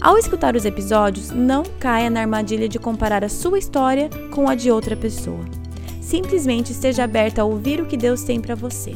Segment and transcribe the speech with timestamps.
[0.00, 4.54] Ao escutar os episódios, não caia na armadilha de comparar a sua história com a
[4.54, 5.44] de outra pessoa.
[6.00, 8.94] Simplesmente esteja aberta a ouvir o que Deus tem para você.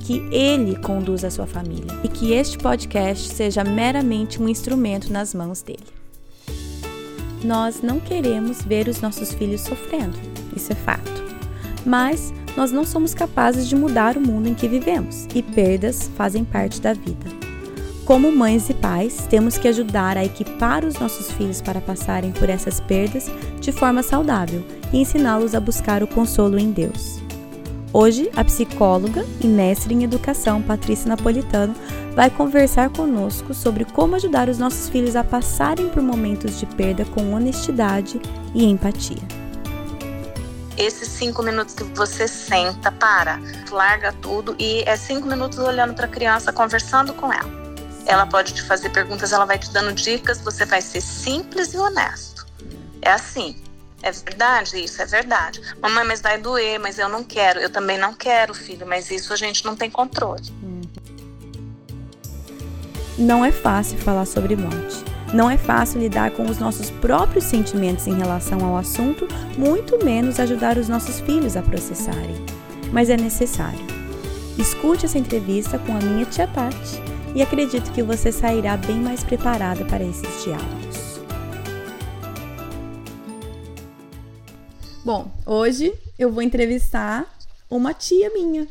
[0.00, 5.32] Que Ele conduza a sua família e que este podcast seja meramente um instrumento nas
[5.32, 5.86] mãos dele.
[7.44, 10.18] Nós não queremos ver os nossos filhos sofrendo,
[10.54, 11.24] isso é fato.
[11.86, 16.44] Mas nós não somos capazes de mudar o mundo em que vivemos e perdas fazem
[16.44, 17.33] parte da vida.
[18.04, 22.50] Como mães e pais, temos que ajudar a equipar os nossos filhos para passarem por
[22.50, 27.22] essas perdas de forma saudável e ensiná-los a buscar o consolo em Deus.
[27.94, 31.74] Hoje, a psicóloga e mestre em educação Patrícia Napolitano
[32.14, 37.06] vai conversar conosco sobre como ajudar os nossos filhos a passarem por momentos de perda
[37.06, 38.20] com honestidade
[38.54, 39.22] e empatia.
[40.76, 46.04] Esses cinco minutos que você senta, para, larga tudo e é cinco minutos olhando para
[46.04, 47.63] a criança, conversando com ela
[48.06, 51.78] ela pode te fazer perguntas, ela vai te dando dicas, você vai ser simples e
[51.78, 52.46] honesto.
[53.00, 53.56] É assim.
[54.02, 55.62] É verdade isso, é verdade.
[55.80, 57.58] Mamãe, mas vai doer, mas eu não quero.
[57.58, 60.42] Eu também não quero, filho, mas isso a gente não tem controle.
[63.16, 65.02] Não é fácil falar sobre morte.
[65.32, 70.38] Não é fácil lidar com os nossos próprios sentimentos em relação ao assunto, muito menos
[70.38, 72.44] ajudar os nossos filhos a processarem.
[72.92, 73.80] Mas é necessário.
[74.58, 79.24] Escute essa entrevista com a minha tia Paty e acredito que você sairá bem mais
[79.24, 81.20] preparada para esses diálogos.
[85.04, 87.26] Bom, hoje eu vou entrevistar
[87.68, 88.66] uma tia minha.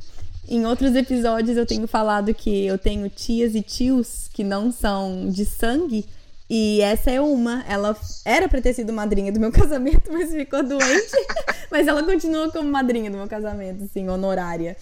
[0.47, 5.29] Em outros episódios eu tenho falado que eu tenho tias e tios que não são
[5.29, 6.05] de sangue.
[6.49, 7.63] E essa é uma.
[7.67, 7.95] Ela
[8.25, 11.11] era para ter sido madrinha do meu casamento, mas ficou doente.
[11.69, 14.75] mas ela continua como madrinha do meu casamento, assim, honorária.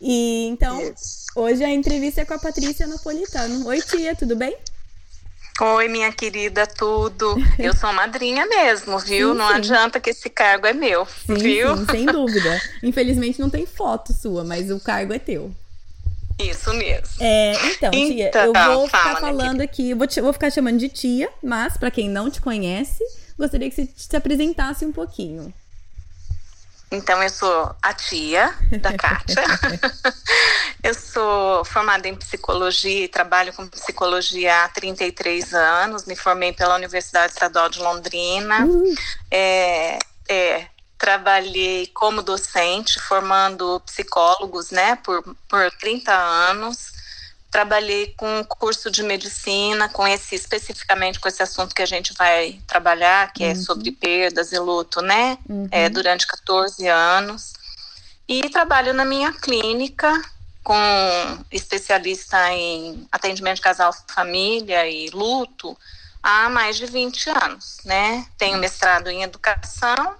[0.00, 1.26] E então, Isso.
[1.36, 3.66] hoje a entrevista é com a Patrícia Napolitano.
[3.66, 4.56] Oi, tia, tudo bem?
[5.60, 7.36] Oi, minha querida, tudo.
[7.58, 9.32] Eu sou madrinha mesmo, viu?
[9.32, 9.54] Sim, não sim.
[9.54, 11.76] adianta que esse cargo é meu, sim, viu?
[11.76, 12.60] Sim, sem dúvida.
[12.82, 15.52] Infelizmente não tem foto sua, mas o cargo é teu.
[16.38, 17.06] Isso mesmo.
[17.20, 20.88] É, então, tia, então, eu vou ficar falando aqui, vou, te, vou ficar chamando de
[20.88, 23.04] tia, mas para quem não te conhece,
[23.38, 25.52] gostaria que você se apresentasse um pouquinho.
[26.92, 29.42] Então, eu sou a tia da Kátia.
[30.84, 36.04] eu sou formada em psicologia e trabalho com psicologia há 33 anos.
[36.04, 38.66] Me formei pela Universidade Estadual de Londrina.
[38.66, 38.94] Uhum.
[39.30, 39.98] É,
[40.28, 40.66] é,
[40.98, 46.91] trabalhei como docente, formando psicólogos né, por, por 30 anos
[47.52, 52.58] trabalhei com curso de medicina, com esse especificamente com esse assunto que a gente vai
[52.66, 53.52] trabalhar, que é uhum.
[53.52, 55.36] é sobre perdas e luto, né?
[55.46, 55.68] Uhum.
[55.70, 57.52] É, durante 14 anos.
[58.26, 60.10] E trabalho na minha clínica
[60.64, 60.74] com
[61.50, 65.76] especialista em atendimento de casal, família e luto
[66.22, 68.26] há mais de 20 anos, né?
[68.38, 70.14] Tenho mestrado em educação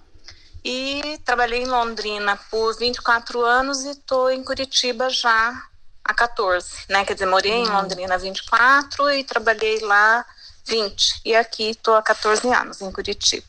[0.63, 5.72] e trabalhei em Londrina por 24 anos e estou em Curitiba já
[6.13, 7.05] a 14, né?
[7.05, 7.65] Quer dizer, morei uhum.
[7.65, 10.25] em Londrina 24 e trabalhei lá
[10.67, 11.23] 20.
[11.25, 13.47] E aqui estou há 14 anos em Curitiba.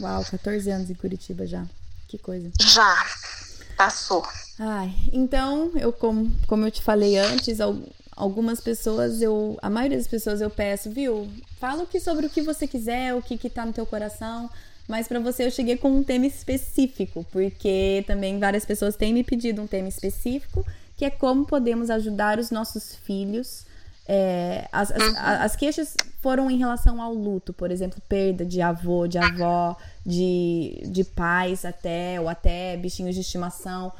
[0.00, 1.64] Uau, 14 anos em Curitiba já.
[2.08, 2.50] Que coisa.
[2.60, 3.06] Já.
[3.76, 4.26] Passou.
[4.58, 7.58] Ai, então, eu como, como eu te falei antes,
[8.14, 11.30] algumas pessoas eu, a maioria das pessoas eu peço, viu?
[11.58, 14.50] Fala que sobre o que você quiser, o que que tá no teu coração.
[14.86, 19.24] Mas para você eu cheguei com um tema específico, porque também várias pessoas têm me
[19.24, 20.66] pedido um tema específico
[21.02, 23.66] que é como podemos ajudar os nossos filhos.
[24.06, 25.14] É, as, as, uhum.
[25.16, 29.76] as, queixas foram em relação ao luto, por exemplo, perda de avô, de avó,
[30.06, 33.92] de, de pais até, ou até bichinhos de estimação.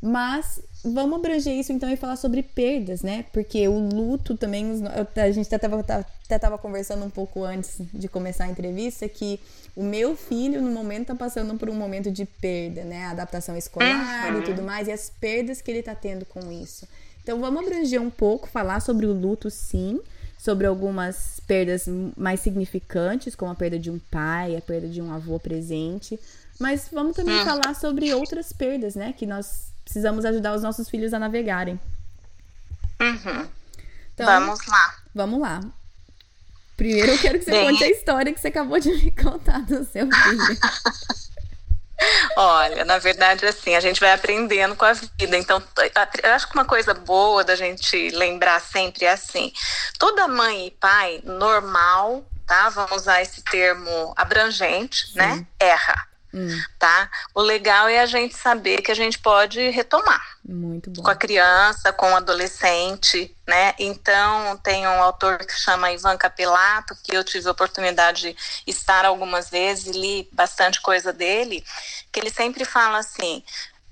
[0.00, 3.24] Mas vamos abranger isso então e falar sobre perdas, né?
[3.32, 4.64] Porque o luto também,
[5.16, 5.66] a gente até
[6.30, 9.40] estava conversando um pouco antes de começar a entrevista que
[9.74, 13.06] o meu filho no momento está passando por um momento de perda, né?
[13.06, 14.40] Adaptação escolar uhum.
[14.40, 16.86] e tudo mais, e as perdas que ele está tendo com isso.
[17.22, 20.00] Então vamos abranger um pouco, falar sobre o luto sim,
[20.38, 21.86] sobre algumas perdas
[22.16, 26.18] mais significantes, como a perda de um pai, a perda de um avô presente.
[26.58, 27.44] Mas vamos também uhum.
[27.44, 29.12] falar sobre outras perdas, né?
[29.12, 31.80] Que nós precisamos ajudar os nossos filhos a navegarem.
[33.00, 33.48] Uhum.
[34.12, 34.94] Então, vamos lá.
[35.14, 35.60] Vamos lá.
[36.76, 37.70] Primeiro eu quero que você Bem...
[37.70, 40.58] conte a história que você acabou de me contar do seu filho.
[42.36, 45.36] Olha, na verdade, assim, a gente vai aprendendo com a vida.
[45.36, 45.60] Então,
[46.22, 49.52] eu acho que uma coisa boa da gente lembrar sempre é assim:
[49.98, 52.68] toda mãe e pai normal, tá?
[52.68, 55.18] Vamos usar esse termo abrangente, Sim.
[55.18, 55.46] né?
[55.58, 56.07] Erra.
[56.32, 56.48] Hum.
[56.78, 57.10] Tá?
[57.34, 60.22] O legal é a gente saber que a gente pode retomar.
[60.44, 61.02] Muito bom.
[61.02, 63.74] Com a criança, com o adolescente, né?
[63.78, 68.36] Então, tem um autor que chama Ivan Capelato, que eu tive a oportunidade de
[68.66, 71.64] estar algumas vezes e li bastante coisa dele,
[72.12, 73.42] que ele sempre fala assim: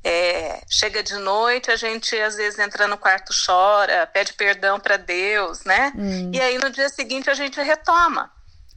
[0.04, 4.96] é, chega de noite, a gente às vezes entra no quarto, chora, pede perdão para
[4.96, 5.92] Deus, né?
[5.96, 6.30] Hum.
[6.32, 8.30] E aí no dia seguinte a gente retoma.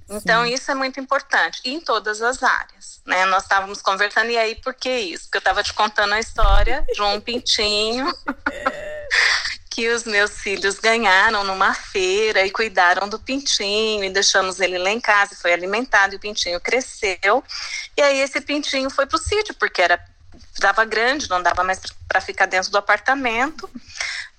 [0.10, 0.54] Então, Sim.
[0.54, 3.00] isso é muito importante, em todas as áreas.
[3.06, 3.26] Né?
[3.26, 5.26] Nós estávamos conversando, e aí por que isso?
[5.26, 8.12] Porque eu estava te contando a história de um pintinho
[9.70, 14.90] que os meus filhos ganharam numa feira e cuidaram do pintinho, e deixamos ele lá
[14.90, 17.44] em casa, foi alimentado, e o pintinho cresceu.
[17.96, 20.04] E aí esse pintinho foi para o sítio, porque era
[20.60, 23.70] dava grande, não dava mais para ficar dentro do apartamento.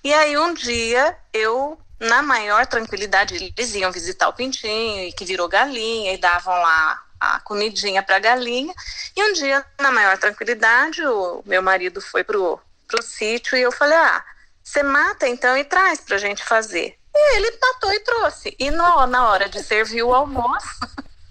[0.03, 5.23] E aí um dia eu na maior tranquilidade, eles iam visitar o pintinho, e que
[5.23, 8.73] virou galinha, e davam lá a comidinha para a galinha.
[9.15, 13.71] E um dia, na maior tranquilidade, o meu marido foi pro, pro sítio e eu
[13.71, 14.23] falei: Ah,
[14.63, 16.97] você mata então e traz para a gente fazer.
[17.13, 18.55] E ele matou e trouxe.
[18.57, 20.79] E no, na hora de servir o almoço,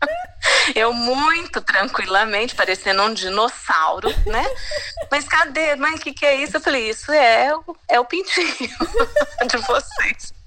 [0.77, 4.47] eu muito tranquilamente, parecendo um dinossauro, né?
[5.11, 5.75] Mas cadê?
[5.75, 6.59] Mãe, o que, que é isso?
[6.59, 7.51] Eu falei: Isso é,
[7.89, 8.71] é o pintinho
[9.49, 10.40] de vocês.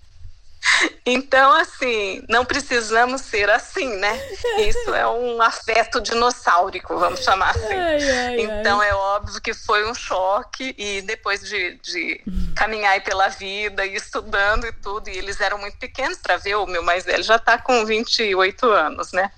[1.06, 4.20] Então, assim, não precisamos ser assim, né?
[4.60, 7.74] Isso é um afeto dinossáurico, vamos chamar assim.
[7.74, 8.90] Ai, ai, então, ai.
[8.90, 12.22] é óbvio que foi um choque, e depois de, de
[12.56, 16.66] caminhar pela vida e estudando e tudo, e eles eram muito pequenos para ver, o
[16.66, 19.32] meu mais velho já está com 28 anos, né?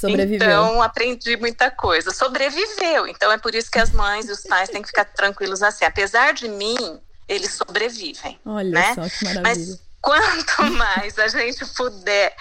[0.00, 0.36] Sobreviveu.
[0.36, 2.10] Então, aprendi muita coisa.
[2.10, 3.06] Sobreviveu.
[3.06, 5.84] Então, é por isso que as mães e os pais têm que ficar tranquilos assim.
[5.84, 8.38] Apesar de mim, eles sobrevivem.
[8.44, 8.94] Olha né?
[8.94, 9.42] só que maravilha.
[9.42, 12.36] Mas, quanto mais a gente puder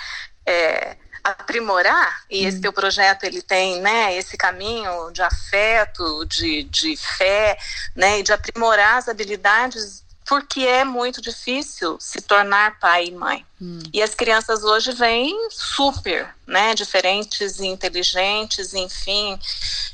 [0.46, 2.62] é, aprimorar, e esse hum.
[2.62, 7.58] teu projeto ele tem né, esse caminho de afeto, de, de fé,
[7.96, 13.46] né, e de aprimorar as habilidades porque é muito difícil se tornar pai e mãe.
[13.62, 13.80] Hum.
[13.94, 19.40] E as crianças hoje vêm super, né, diferentes e inteligentes, enfim.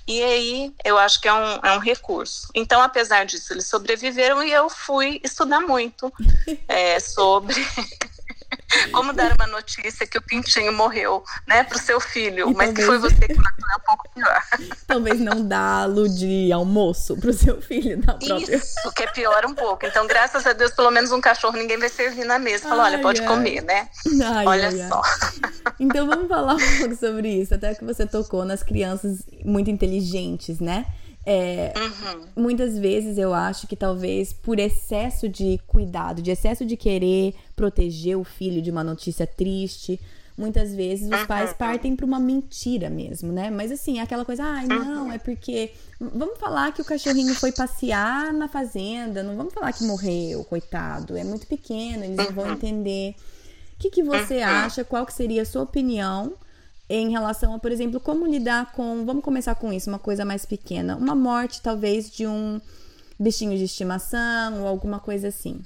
[0.08, 2.48] E aí eu acho que é um, é um recurso.
[2.54, 6.12] Então, apesar disso, eles sobreviveram e eu fui estudar muito
[6.68, 7.56] é, sobre
[8.92, 12.74] como dar uma notícia que o pintinho morreu, né, para o seu filho, e mas
[12.74, 14.44] que foi você que matou é um pouco pior.
[14.88, 18.56] Talvez não dá-lo de almoço para o seu filho, da própria.
[18.56, 19.86] Isso, que é pior um pouco.
[19.86, 22.68] Então, graças a Deus, pelo menos um cachorro ninguém vai servir na mesa.
[22.70, 23.28] Fala, olha, pode ai.
[23.28, 23.90] comer, né?
[24.24, 25.02] Ai, olha ai, só.
[25.80, 30.60] Então, vamos falar um pouco sobre isso, até que você tocou nas crianças muito inteligentes,
[30.60, 30.86] né?
[31.32, 32.26] É, uhum.
[32.36, 38.18] Muitas vezes eu acho que talvez por excesso de cuidado, de excesso de querer proteger
[38.18, 40.00] o filho de uma notícia triste,
[40.36, 41.56] muitas vezes os pais uhum.
[41.56, 43.52] partem para uma mentira mesmo, né?
[43.52, 45.72] Mas assim, aquela coisa, ai, ah, não, é porque.
[46.00, 51.16] Vamos falar que o cachorrinho foi passear na fazenda, não vamos falar que morreu, coitado,
[51.16, 52.54] é muito pequeno, eles não vão uhum.
[52.54, 53.14] entender.
[53.76, 54.84] O que, que você acha?
[54.84, 56.34] Qual que seria a sua opinião?
[56.90, 60.46] Em relação a, por exemplo, como lidar com, vamos começar com isso, uma coisa mais
[60.46, 62.60] pequena, uma morte talvez de um
[63.20, 65.62] bichinho de estimação ou alguma coisa assim.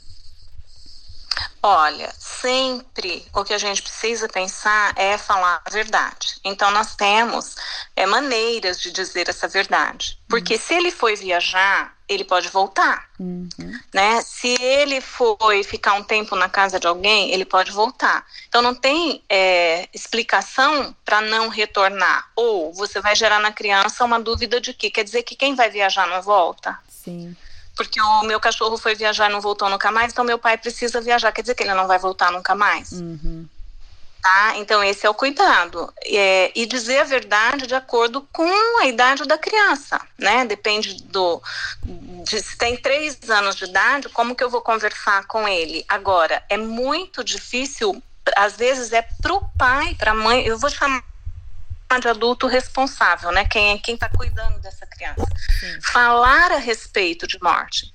[1.65, 6.35] Olha, sempre o que a gente precisa pensar é falar a verdade.
[6.43, 7.55] Então, nós temos
[7.95, 10.19] é, maneiras de dizer essa verdade.
[10.27, 10.59] Porque uhum.
[10.59, 13.09] se ele foi viajar, ele pode voltar.
[13.19, 13.49] Uhum.
[13.93, 14.21] Né?
[14.21, 18.25] Se ele foi ficar um tempo na casa de alguém, ele pode voltar.
[18.47, 22.29] Então, não tem é, explicação para não retornar.
[22.35, 25.69] Ou você vai gerar na criança uma dúvida de que quer dizer que quem vai
[25.69, 26.77] viajar não volta.
[26.87, 27.35] Sim
[27.75, 31.01] porque o meu cachorro foi viajar e não voltou nunca mais, então meu pai precisa
[31.01, 32.91] viajar, quer dizer que ele não vai voltar nunca mais.
[32.91, 33.47] Uhum.
[34.23, 34.55] Tá?
[34.55, 35.93] Então, esse é o cuidado.
[36.05, 40.45] É, e dizer a verdade de acordo com a idade da criança, né?
[40.45, 41.43] Depende do.
[41.83, 45.83] De, se tem três anos de idade, como que eu vou conversar com ele?
[45.89, 48.01] Agora, é muito difícil,
[48.37, 51.03] às vezes é pro pai, pra mãe, eu vou chamar
[51.99, 53.43] de adulto responsável, né?
[53.43, 55.25] Quem é quem está cuidando dessa criança.
[55.59, 55.81] Sim.
[55.81, 57.93] Falar a respeito de morte.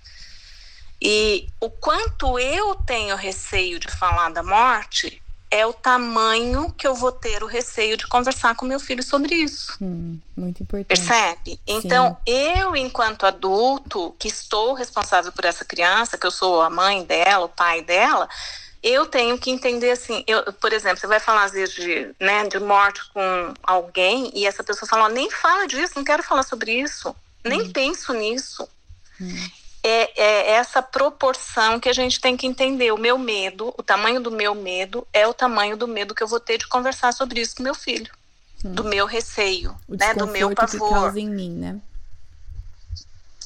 [1.00, 6.94] E o quanto eu tenho receio de falar da morte é o tamanho que eu
[6.94, 9.76] vou ter o receio de conversar com meu filho sobre isso.
[9.80, 10.88] Hum, muito importante.
[10.88, 11.60] Percebe?
[11.66, 12.32] Então, Sim.
[12.34, 17.46] eu, enquanto adulto, que estou responsável por essa criança, que eu sou a mãe dela,
[17.46, 18.28] o pai dela,
[18.82, 22.46] eu tenho que entender assim, eu, por exemplo, você vai falar às vezes de, né,
[22.46, 26.72] de morte com alguém e essa pessoa fala, nem fala disso, não quero falar sobre
[26.72, 27.14] isso,
[27.44, 27.72] nem hum.
[27.72, 28.68] penso nisso.
[29.20, 29.48] Hum.
[29.82, 32.92] É, é, essa proporção que a gente tem que entender.
[32.92, 36.28] O meu medo, o tamanho do meu medo é o tamanho do medo que eu
[36.28, 38.12] vou ter de conversar sobre isso com meu filho,
[38.64, 38.72] hum.
[38.72, 40.88] do meu receio, o né, do meu pavor.
[40.88, 41.80] Que causa em mim, né?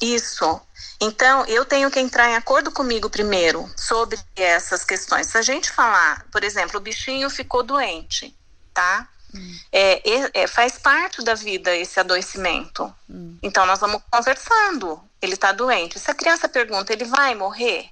[0.01, 0.61] Isso.
[0.99, 5.27] Então, eu tenho que entrar em acordo comigo primeiro sobre essas questões.
[5.27, 8.35] Se a gente falar, por exemplo, o bichinho ficou doente,
[8.73, 9.07] tá?
[9.33, 9.57] Hum.
[9.71, 12.93] É, é, faz parte da vida esse adoecimento.
[13.09, 13.37] Hum.
[13.41, 15.01] Então, nós vamos conversando.
[15.23, 15.97] Ele está doente.
[15.97, 17.89] Se a criança pergunta, ele vai morrer?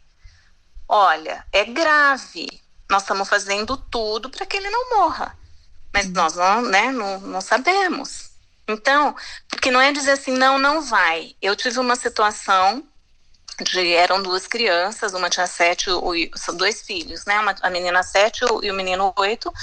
[0.86, 2.62] Olha, é grave.
[2.90, 5.38] Nós estamos fazendo tudo para que ele não morra.
[5.94, 6.12] Mas hum.
[6.14, 8.32] nós não, né, não, não sabemos.
[8.68, 9.16] Então,
[9.48, 11.34] porque não é dizer assim, não, não vai.
[11.42, 12.86] Eu tive uma situação
[13.62, 15.86] de eram duas crianças, uma tinha sete,
[16.36, 17.40] são dois filhos, né?
[17.40, 19.54] Uma, a menina sete e o menino oito.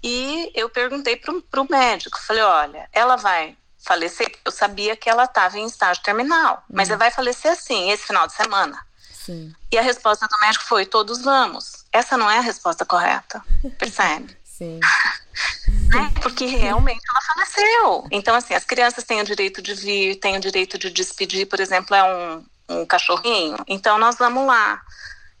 [0.00, 5.24] E eu perguntei para o médico, falei, olha, ela vai falecer, eu sabia que ela
[5.24, 6.94] estava em estágio terminal, mas uhum.
[6.94, 8.78] ela vai falecer assim, esse final de semana.
[9.12, 9.54] Sim.
[9.70, 11.84] E a resposta do médico foi, todos vamos.
[11.92, 13.42] Essa não é a resposta correta,
[13.78, 14.36] percebe?
[14.44, 14.80] Sim.
[15.88, 16.12] né?
[16.22, 18.06] Porque realmente ela faleceu.
[18.10, 21.60] Então, assim, as crianças têm o direito de vir, têm o direito de despedir, por
[21.60, 23.56] exemplo, é um, um cachorrinho.
[23.66, 24.82] Então, nós vamos lá.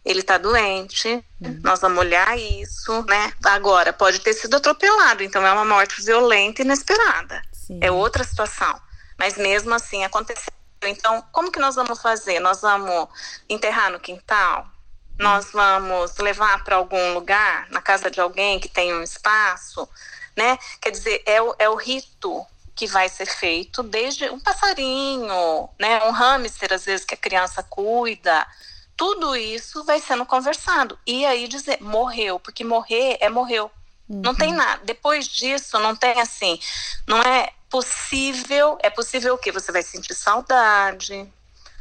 [0.02, 1.60] Ele está doente, uhum.
[1.62, 3.32] nós vamos olhar isso, né?
[3.44, 7.42] Agora, pode ter sido atropelado, então é uma morte violenta e inesperada.
[7.70, 7.78] Sim.
[7.80, 8.80] É outra situação.
[9.18, 10.52] Mas mesmo assim aconteceu.
[10.82, 12.40] Então, como que nós vamos fazer?
[12.40, 13.08] Nós vamos
[13.48, 14.66] enterrar no quintal?
[15.18, 19.86] Nós vamos levar para algum lugar, na casa de alguém que tem um espaço?
[20.36, 20.58] né?
[20.80, 26.02] Quer dizer, é o, é o rito que vai ser feito desde um passarinho, né?
[26.04, 28.46] Um hamster, às vezes, que a criança cuida.
[28.96, 30.98] Tudo isso vai sendo conversado.
[31.06, 33.70] E aí dizer, morreu, porque morrer é morreu.
[34.08, 34.22] Uhum.
[34.24, 34.80] Não tem nada.
[34.84, 36.58] Depois disso, não tem assim.
[37.06, 38.78] Não é possível.
[38.82, 39.52] É possível o quê?
[39.52, 41.26] Você vai sentir saudade,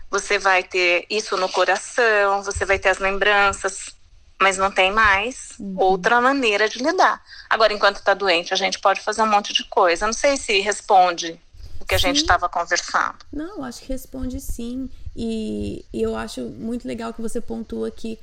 [0.09, 3.97] você vai ter isso no coração, você vai ter as lembranças
[4.41, 5.75] mas não tem mais uhum.
[5.77, 7.21] outra maneira de lidar.
[7.49, 10.05] Agora, enquanto está doente, a gente pode fazer um monte de coisa.
[10.05, 11.39] Não sei se responde
[11.79, 12.07] o que a sim.
[12.07, 13.17] gente estava conversando.
[13.31, 14.89] Não, acho que responde sim.
[15.15, 18.17] E, e eu acho muito legal que você pontua que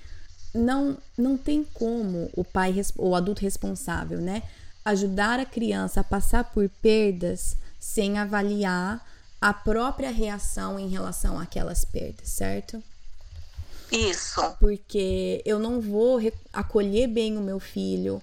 [0.55, 4.43] não, não tem como o pai, o adulto responsável, né,
[4.87, 9.05] ajudar a criança a passar por perdas sem avaliar
[9.41, 12.81] a própria reação em relação àquelas perdas, certo?
[13.91, 14.41] Isso.
[14.61, 16.21] Porque eu não vou
[16.53, 18.23] acolher bem o meu filho.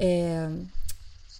[0.00, 0.48] É,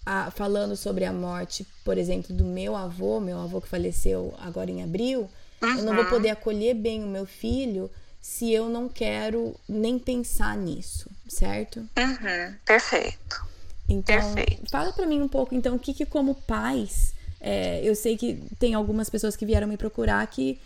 [0.05, 4.71] a, falando sobre a morte, por exemplo, do meu avô, meu avô que faleceu agora
[4.71, 5.29] em abril,
[5.61, 5.77] uhum.
[5.77, 6.09] eu não vou uhum.
[6.09, 11.79] poder acolher bem o meu filho se eu não quero nem pensar nisso, certo?
[11.97, 12.55] Uhum.
[12.65, 13.50] Perfeito.
[13.91, 14.69] Então, Perfeito.
[14.69, 18.41] fala para mim um pouco, então, o que, que como pais, é, eu sei que
[18.59, 20.59] tem algumas pessoas que vieram me procurar que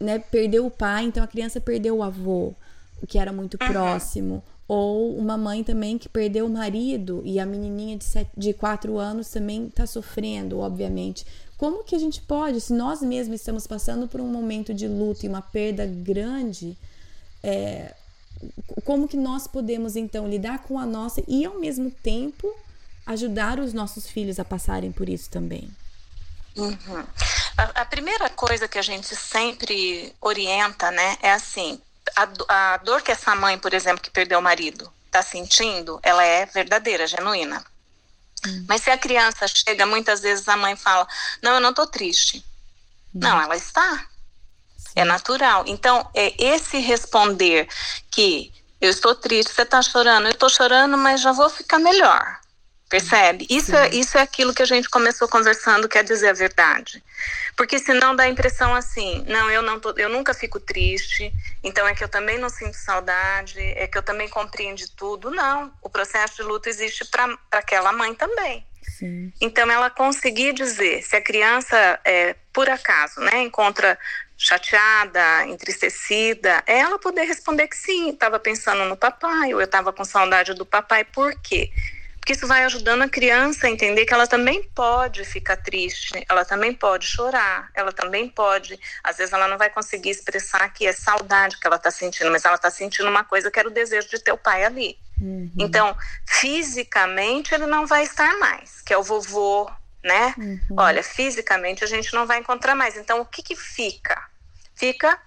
[0.00, 2.54] né, perdeu o pai, então a criança perdeu o avô,
[3.06, 3.68] que era muito uhum.
[3.68, 4.42] próximo.
[4.68, 8.98] Ou uma mãe também que perdeu o marido e a menininha de, sete, de quatro
[8.98, 11.24] anos também está sofrendo, obviamente.
[11.56, 15.24] Como que a gente pode, se nós mesmos estamos passando por um momento de luto
[15.24, 16.76] e uma perda grande,
[17.42, 17.94] é,
[18.84, 22.54] como que nós podemos então lidar com a nossa e ao mesmo tempo
[23.06, 25.70] ajudar os nossos filhos a passarem por isso também?
[26.56, 27.06] Uhum.
[27.56, 31.80] A, a, primeira coisa que a gente sempre orienta, né, é assim:
[32.14, 36.24] a, a dor que essa mãe, por exemplo, que perdeu o marido, está sentindo, ela
[36.24, 37.64] é verdadeira, genuína.
[38.46, 38.64] Uhum.
[38.68, 41.06] Mas se a criança chega, muitas vezes a mãe fala:
[41.42, 42.38] Não, eu não estou triste.
[43.14, 43.20] Uhum.
[43.20, 44.06] Não, ela está.
[44.96, 45.64] É natural.
[45.66, 47.68] Então, é esse responder
[48.10, 48.50] que
[48.80, 52.40] eu estou triste, você está chorando, eu estou chorando, mas já vou ficar melhor.
[52.88, 53.46] Percebe?
[53.50, 57.02] Isso é, isso é aquilo que a gente começou conversando, quer dizer a verdade.
[57.56, 61.32] Porque senão dá a impressão assim, não, eu não tô, eu nunca fico triste,
[61.64, 65.30] então é que eu também não sinto saudade, é que eu também compreendo tudo.
[65.30, 68.64] Não, o processo de luto existe para aquela mãe também.
[68.82, 69.32] Sim.
[69.40, 73.98] Então ela conseguir dizer, se a criança, é, por acaso, né, encontra
[74.36, 79.92] chateada, entristecida, é ela poder responder que sim, estava pensando no papai, ou eu estava
[79.92, 81.70] com saudade do papai, por quê?
[82.26, 86.44] porque isso vai ajudando a criança a entender que ela também pode ficar triste, ela
[86.44, 90.92] também pode chorar, ela também pode, às vezes ela não vai conseguir expressar que é
[90.92, 94.08] saudade que ela está sentindo, mas ela está sentindo uma coisa que era o desejo
[94.08, 94.98] de ter o pai ali.
[95.20, 95.52] Uhum.
[95.56, 99.70] Então, fisicamente ele não vai estar mais, que é o vovô,
[100.06, 100.34] né?
[100.38, 100.76] Uhum.
[100.76, 102.96] Olha, fisicamente a gente não vai encontrar mais.
[102.96, 104.16] Então, o que que fica?
[104.72, 105.20] Fica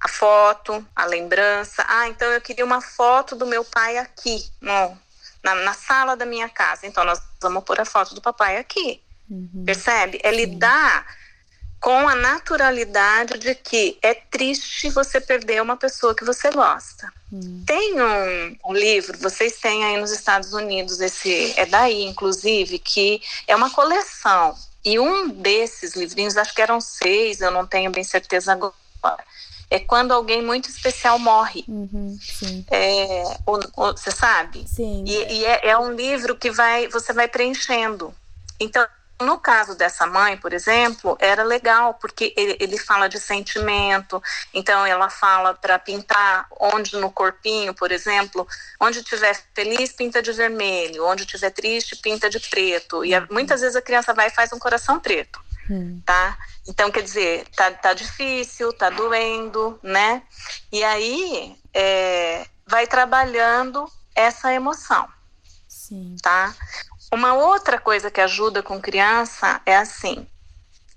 [0.00, 1.84] a foto, a lembrança.
[1.86, 4.96] Ah, então eu queria uma foto do meu pai aqui, no,
[5.42, 6.86] na, na sala da minha casa.
[6.86, 9.02] Então nós vamos pôr a foto do papai aqui.
[9.28, 9.64] Uhum.
[9.66, 10.18] Percebe?
[10.22, 11.06] É lidar
[11.84, 17.12] com a naturalidade de que é triste você perder uma pessoa que você gosta.
[17.30, 17.62] Uhum.
[17.66, 23.20] Tem um, um, livro, vocês têm aí nos Estados Unidos, esse é daí, inclusive, que
[23.46, 24.56] é uma coleção.
[24.82, 29.22] E um desses livrinhos, acho que eram seis, eu não tenho bem certeza agora
[29.70, 31.64] é quando alguém muito especial morre.
[31.66, 32.16] Uhum,
[32.70, 33.24] é,
[33.76, 34.64] você sabe?
[34.68, 35.04] Sim.
[35.06, 38.14] E, e é, é, um livro que vai, você vai preenchendo.
[38.60, 38.86] Então,
[39.20, 44.84] no caso dessa mãe, por exemplo, era legal, porque ele, ele fala de sentimento, então
[44.84, 48.46] ela fala para pintar onde no corpinho, por exemplo,
[48.80, 53.04] onde estiver feliz, pinta de vermelho, onde estiver triste, pinta de preto.
[53.04, 55.40] E a, muitas vezes a criança vai e faz um coração preto,
[55.70, 56.00] hum.
[56.04, 56.36] tá?
[56.66, 60.22] Então, quer dizer, tá, tá difícil, tá doendo, né?
[60.72, 65.08] E aí é, vai trabalhando essa emoção.
[65.68, 66.16] Sim.
[66.22, 66.54] Tá?
[67.14, 70.26] Uma outra coisa que ajuda com criança é assim.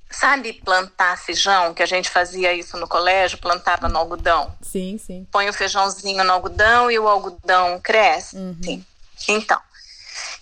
[0.10, 4.52] Sabe plantar feijão, que a gente fazia isso no colégio, plantava no algodão?
[4.60, 5.28] Sim, sim.
[5.32, 8.36] Põe o feijãozinho no algodão e o algodão cresce.
[8.36, 8.58] Uhum.
[8.64, 8.86] Sim.
[9.28, 9.62] Então,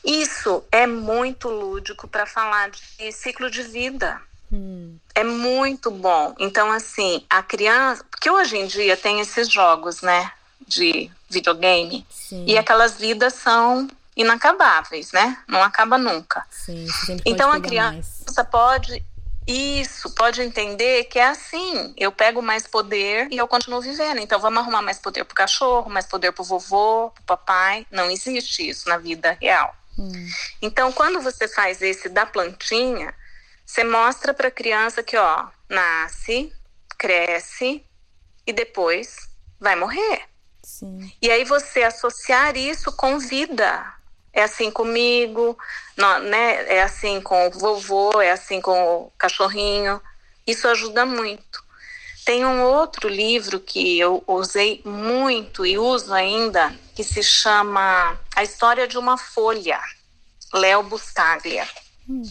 [0.06, 4.22] isso é muito lúdico para falar de ciclo de vida.
[4.50, 4.96] Hum.
[5.14, 6.34] É muito bom.
[6.40, 8.02] Então, assim, a criança.
[8.10, 10.32] Porque hoje em dia tem esses jogos, né?
[10.66, 12.08] De videogame.
[12.10, 12.46] Sim.
[12.48, 15.38] E aquelas vidas são inacabáveis, né?
[15.48, 16.46] Não acaba nunca.
[16.50, 16.88] Sim,
[17.26, 18.50] então a criança mais.
[18.50, 19.06] pode.
[19.48, 21.94] Isso, pode entender que é assim.
[21.96, 24.20] Eu pego mais poder e eu continuo vivendo.
[24.20, 27.86] Então vamos arrumar mais poder pro cachorro, mais poder pro vovô, pro papai.
[27.92, 29.76] Não existe isso na vida real.
[30.00, 30.28] Hum.
[30.62, 33.14] Então, quando você faz esse da plantinha,
[33.66, 36.52] você mostra para a criança que, ó, nasce,
[36.98, 37.86] cresce
[38.48, 39.30] e depois
[39.60, 40.24] vai morrer.
[40.64, 41.12] Sim.
[41.22, 43.95] E aí você associar isso com vida.
[44.36, 45.58] É assim comigo,
[45.98, 46.76] não, né?
[46.76, 50.02] É assim com o vovô, é assim com o cachorrinho.
[50.46, 51.64] Isso ajuda muito.
[52.26, 58.44] Tem um outro livro que eu usei muito e uso ainda, que se chama A
[58.44, 59.80] História de uma Folha,
[60.54, 61.68] Léo Buscaglia.
[62.08, 62.24] Hum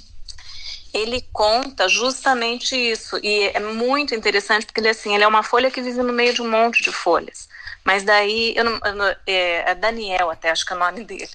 [0.94, 3.18] ele conta justamente isso.
[3.20, 6.32] E é muito interessante porque ele, assim, ele é uma folha que vive no meio
[6.32, 7.48] de um monte de folhas.
[7.84, 11.02] Mas daí, eu não, eu não, é, é, Daniel até, acho que é o nome
[11.04, 11.28] dele.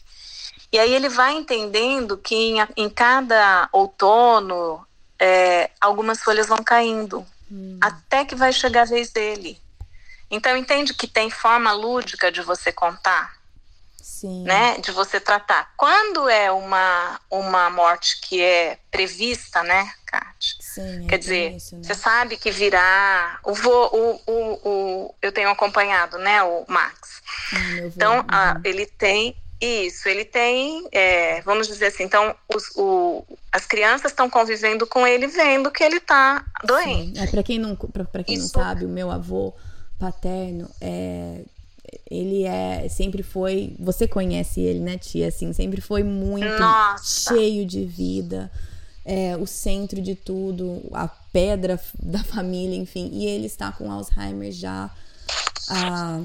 [0.72, 4.86] E aí ele vai entendendo que em, em cada outono
[5.20, 7.78] é, algumas folhas vão caindo, hum.
[7.82, 9.60] até que vai chegar a vez dele.
[10.30, 13.40] Então entende que tem forma lúdica de você contar?
[14.20, 14.44] Sim.
[14.44, 15.72] né, de você tratar.
[15.78, 20.58] Quando é uma, uma morte que é prevista, né, Kátia?
[20.60, 21.84] Sim, Quer é dizer, isso, né?
[21.84, 23.40] você sabe que virá.
[23.46, 27.22] O, o, o, o, eu tenho acompanhado, né, o Max.
[27.86, 28.26] Então, uhum.
[28.28, 34.12] a, ele tem isso, ele tem, é, vamos dizer assim, então os, o, as crianças
[34.12, 37.20] estão convivendo com ele, vendo que ele está doente.
[37.20, 38.58] É, para quem não, para quem isso.
[38.58, 39.54] não sabe, o meu avô
[40.00, 41.42] paterno é
[42.10, 47.34] ele é sempre foi você conhece ele né tia assim sempre foi muito Nossa.
[47.34, 48.52] cheio de vida
[49.04, 54.52] é, o centro de tudo a pedra da família enfim e ele está com Alzheimer
[54.52, 54.90] já
[55.68, 56.22] há,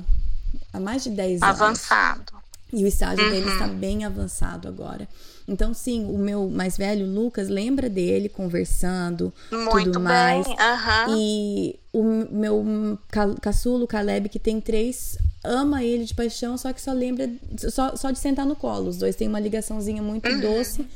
[0.72, 2.33] há mais de 10 anos avançado
[2.74, 3.30] e o estágio uhum.
[3.30, 5.08] dele está bem avançado agora
[5.46, 10.46] então, sim, o meu mais velho, Lucas, lembra dele conversando, Muito tudo mais.
[10.46, 10.56] Bem.
[10.56, 11.18] Uhum.
[11.18, 12.98] E o meu
[13.42, 17.30] caçulo, Caleb, que tem três, ama ele de paixão, só que só lembra
[17.70, 18.88] só, só de sentar no colo.
[18.88, 20.40] Os dois têm uma ligaçãozinha muito uhum.
[20.40, 20.86] doce,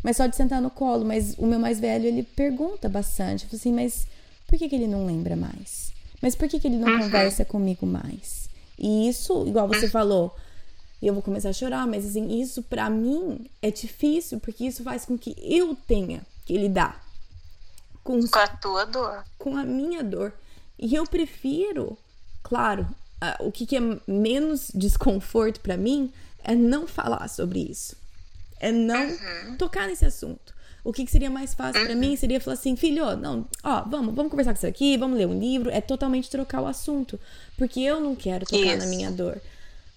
[0.00, 1.04] mas só de sentar no colo.
[1.04, 4.06] Mas o meu mais velho, ele pergunta bastante, assim, mas
[4.46, 5.92] por que, que ele não lembra mais?
[6.22, 7.00] Mas por que, que ele não uhum.
[7.00, 8.48] conversa comigo mais?
[8.78, 9.90] E isso, igual você uhum.
[9.90, 10.36] falou,
[11.00, 14.82] e eu vou começar a chorar, mas assim, isso para mim é difícil, porque isso
[14.82, 17.08] faz com que eu tenha que lidar
[18.08, 19.22] com, com a tua dor.
[19.38, 20.32] Com a minha dor.
[20.78, 21.98] E eu prefiro,
[22.42, 22.82] claro,
[23.22, 26.10] uh, o que, que, é menos desconforto para mim
[26.42, 27.94] é não falar sobre isso.
[28.58, 29.56] É não uhum.
[29.58, 30.56] tocar nesse assunto.
[30.82, 31.86] O que, que seria mais fácil uhum.
[31.86, 35.18] para mim seria falar assim, filho, não, ó, vamos, vamos conversar com isso aqui, vamos
[35.18, 35.70] ler um livro.
[35.70, 37.20] É totalmente trocar o assunto.
[37.58, 38.78] Porque eu não quero tocar isso.
[38.78, 39.38] na minha dor.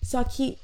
[0.03, 0.57] Só que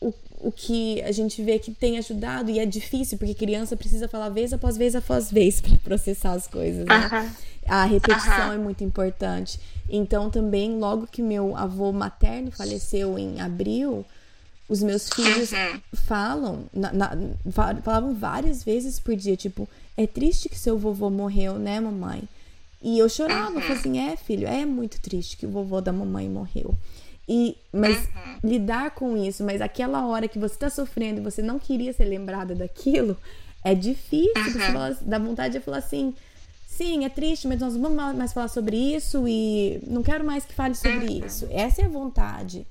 [0.00, 4.08] o, o que a gente vê que tem ajudado, e é difícil, porque criança precisa
[4.08, 7.10] falar vez após vez após vez para processar as coisas, né?
[7.12, 7.30] Uhum.
[7.66, 8.52] A repetição uhum.
[8.54, 9.60] é muito importante.
[9.88, 14.04] Então, também, logo que meu avô materno faleceu em abril,
[14.68, 15.80] os meus filhos uhum.
[15.92, 17.10] falam, na, na,
[17.82, 22.22] falavam várias vezes por dia, tipo, é triste que seu vovô morreu, né, mamãe?
[22.80, 23.60] E eu chorava, uhum.
[23.60, 26.74] falei assim, é filho, é muito triste que o vovô da mamãe morreu.
[27.32, 28.38] E, mas uhum.
[28.42, 32.06] lidar com isso, mas aquela hora que você tá sofrendo e você não queria ser
[32.06, 33.16] lembrada daquilo,
[33.62, 34.32] é difícil.
[34.36, 34.52] Uhum.
[34.52, 36.12] Você fala, dá vontade de falar assim,
[36.66, 40.44] sim, é triste, mas nós não vamos mais falar sobre isso e não quero mais
[40.44, 41.24] que fale sobre uhum.
[41.24, 41.46] isso.
[41.52, 42.66] Essa é a vontade.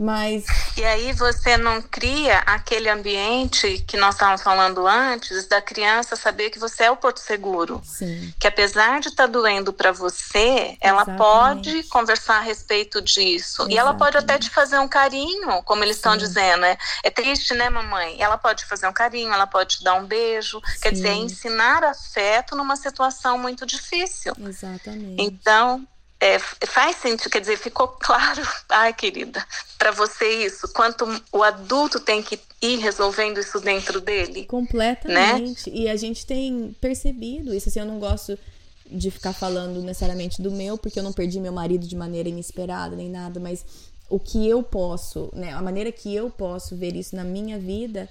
[0.00, 0.46] Mas.
[0.78, 6.48] E aí você não cria aquele ambiente que nós estávamos falando antes, da criança saber
[6.48, 7.82] que você é o porto seguro.
[7.84, 8.32] Sim.
[8.40, 13.56] Que apesar de estar tá doendo para você, ela pode conversar a respeito disso.
[13.62, 13.74] Exatamente.
[13.74, 16.78] E ela pode até te fazer um carinho, como eles estão dizendo, né?
[17.04, 18.16] É triste, né, mamãe?
[18.18, 20.62] Ela pode te fazer um carinho, ela pode te dar um beijo.
[20.64, 20.80] Sim.
[20.80, 24.32] Quer dizer, é ensinar afeto numa situação muito difícil.
[24.38, 25.22] Exatamente.
[25.22, 25.86] Então,
[26.20, 29.44] é, faz sentido, quer dizer, ficou claro, ai querida,
[29.78, 34.44] para você isso, quanto o adulto tem que ir resolvendo isso dentro dele.
[34.44, 35.70] Completamente.
[35.70, 35.76] Né?
[35.76, 38.38] E a gente tem percebido isso, assim, eu não gosto
[38.86, 42.94] de ficar falando necessariamente do meu, porque eu não perdi meu marido de maneira inesperada
[42.94, 43.64] nem nada, mas
[44.10, 48.08] o que eu posso, né, a maneira que eu posso ver isso na minha vida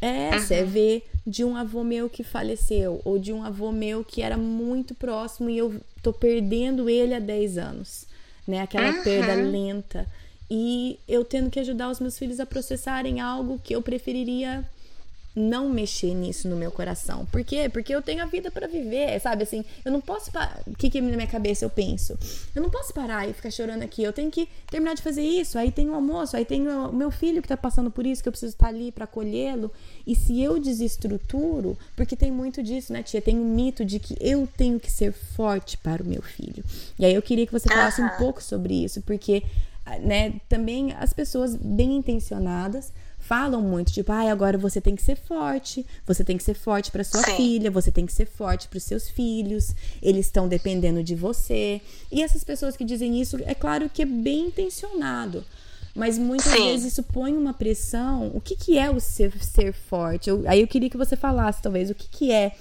[0.00, 0.66] é essa, uhum.
[0.66, 4.94] ver de um avô meu que faleceu, ou de um avô meu que era muito
[4.94, 8.06] próximo e eu tô perdendo ele há 10 anos,
[8.46, 8.60] né?
[8.60, 9.02] Aquela uhum.
[9.02, 10.06] perda lenta.
[10.48, 14.64] E eu tendo que ajudar os meus filhos a processarem algo que eu preferiria
[15.36, 17.26] não mexer nisso no meu coração.
[17.26, 17.68] Por quê?
[17.68, 19.42] Porque eu tenho a vida para viver, sabe?
[19.42, 20.30] Assim, eu não posso.
[20.66, 22.18] O que, que na minha cabeça eu penso?
[22.54, 24.02] Eu não posso parar e ficar chorando aqui.
[24.02, 25.58] Eu tenho que terminar de fazer isso.
[25.58, 28.28] Aí tem o almoço, aí tem o meu filho que tá passando por isso, que
[28.28, 29.70] eu preciso estar ali para acolhê-lo.
[30.06, 33.20] E se eu desestruturo, porque tem muito disso, né, tia?
[33.20, 36.64] Tem um mito de que eu tenho que ser forte para o meu filho.
[36.98, 39.42] E aí eu queria que você falasse um pouco sobre isso, porque,
[40.00, 42.90] né, também as pessoas bem intencionadas
[43.26, 46.54] falam muito, tipo, ai, ah, agora você tem que ser forte, você tem que ser
[46.54, 47.36] forte para sua Sim.
[47.36, 51.80] filha, você tem que ser forte para os seus filhos, eles estão dependendo de você.
[52.10, 55.44] E essas pessoas que dizem isso, é claro que é bem intencionado,
[55.92, 56.68] mas muitas Sim.
[56.68, 58.30] vezes isso põe uma pressão.
[58.32, 60.30] O que, que é o ser, ser forte?
[60.30, 62.52] Eu, aí eu queria que você falasse, talvez, o que, que é,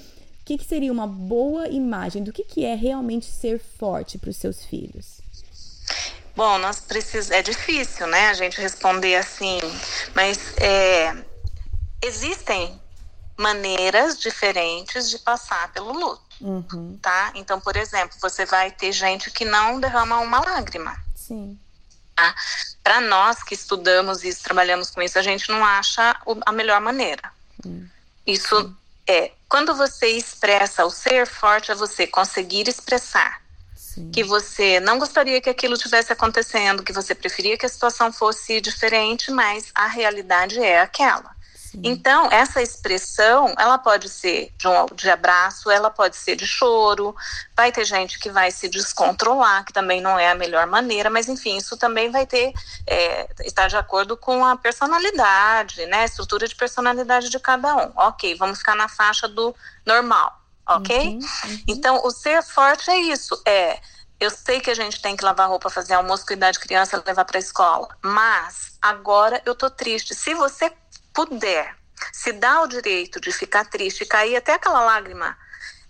[0.41, 4.31] o que, que seria uma boa imagem do que, que é realmente ser forte para
[4.31, 5.21] os seus filhos.
[6.35, 7.31] Bom, nós precisamos.
[7.31, 9.59] É difícil, né, a gente responder assim,
[10.13, 11.15] mas é,
[12.01, 12.79] existem
[13.37, 16.97] maneiras diferentes de passar pelo luto, uhum.
[17.01, 17.31] tá?
[17.35, 20.97] Então, por exemplo, você vai ter gente que não derrama uma lágrima.
[21.15, 21.57] Sim.
[22.15, 22.33] Tá?
[22.83, 27.31] Para nós que estudamos isso, trabalhamos com isso, a gente não acha a melhor maneira.
[27.63, 27.87] Uhum.
[28.25, 28.75] Isso
[29.07, 33.44] é quando você expressa o ser forte, é você conseguir expressar
[34.11, 38.59] que você não gostaria que aquilo tivesse acontecendo, que você preferia que a situação fosse
[38.59, 41.35] diferente, mas a realidade é aquela.
[41.75, 41.81] Sim.
[41.83, 47.13] Então, essa expressão, ela pode ser de, um, de abraço, ela pode ser de choro,
[47.55, 51.27] vai ter gente que vai se descontrolar, que também não é a melhor maneira, mas
[51.27, 52.53] enfim, isso também vai ter,
[52.87, 57.91] é, estar de acordo com a personalidade, né, a estrutura de personalidade de cada um.
[57.95, 59.53] Ok, vamos ficar na faixa do
[59.85, 61.07] normal ok?
[61.07, 61.63] Uhum, uhum.
[61.67, 63.79] Então, o ser forte é isso, é
[64.19, 67.25] eu sei que a gente tem que lavar roupa, fazer almoço, cuidar de criança, levar
[67.25, 70.15] para a escola, mas agora eu tô triste.
[70.15, 70.71] Se você
[71.13, 71.75] puder
[72.11, 75.37] se dá o direito de ficar triste, cair até aquela lágrima,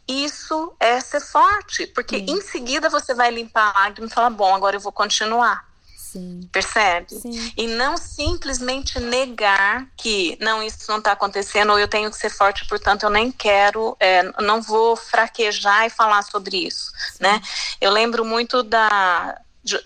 [0.07, 4.53] isso é ser forte, porque em seguida você vai limpar a lágrima e falar: bom,
[4.53, 5.67] agora eu vou continuar.
[6.15, 6.49] Sim.
[6.49, 7.13] Percebe?
[7.13, 7.51] Sim.
[7.58, 12.30] E não simplesmente negar que não, isso não está acontecendo, ou eu tenho que ser
[12.30, 16.89] forte, portanto eu nem quero, é, não vou fraquejar e falar sobre isso.
[17.19, 17.41] Né?
[17.82, 19.38] Eu lembro muito da.
[19.62, 19.78] De,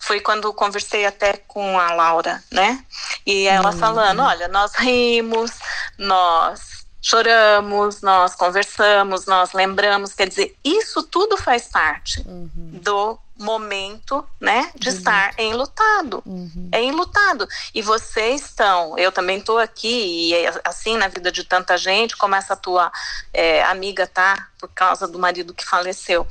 [0.00, 2.84] foi quando conversei até com a Laura, né?
[3.24, 5.52] E ela hum, falando: olha, nós rimos,
[5.96, 12.50] nós choramos, nós conversamos, nós lembramos, quer dizer, isso tudo faz parte uhum.
[12.82, 14.94] do momento, né, de uhum.
[14.94, 16.22] estar enlutado.
[16.24, 16.68] Uhum.
[16.72, 17.46] É enlutado.
[17.74, 22.16] E vocês estão, eu também estou aqui, e é assim na vida de tanta gente,
[22.16, 22.92] como essa tua
[23.32, 26.26] é, amiga tá, por causa do marido que faleceu.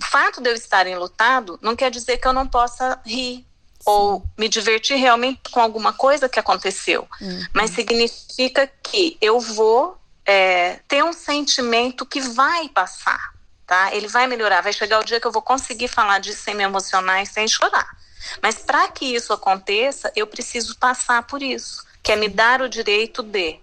[0.00, 3.46] O fato de eu estar enlutado não quer dizer que eu não possa rir,
[3.84, 7.06] ou me divertir realmente com alguma coisa que aconteceu.
[7.20, 7.46] Uhum.
[7.52, 13.35] Mas significa que eu vou é, ter um sentimento que vai passar
[13.66, 13.94] tá?
[13.94, 16.62] Ele vai melhorar, vai chegar o dia que eu vou conseguir falar disso sem me
[16.62, 17.88] emocionar e sem chorar.
[18.42, 22.68] Mas para que isso aconteça, eu preciso passar por isso, que é me dar o
[22.68, 23.60] direito de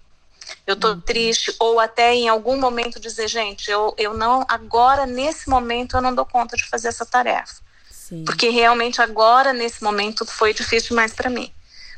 [0.67, 1.01] eu tô uhum.
[1.01, 6.01] triste, ou até em algum momento dizer, gente, eu, eu não, agora, nesse momento, eu
[6.01, 7.61] não dou conta de fazer essa tarefa.
[7.89, 8.25] Sim.
[8.25, 11.51] Porque realmente agora, nesse momento, foi difícil demais para mim.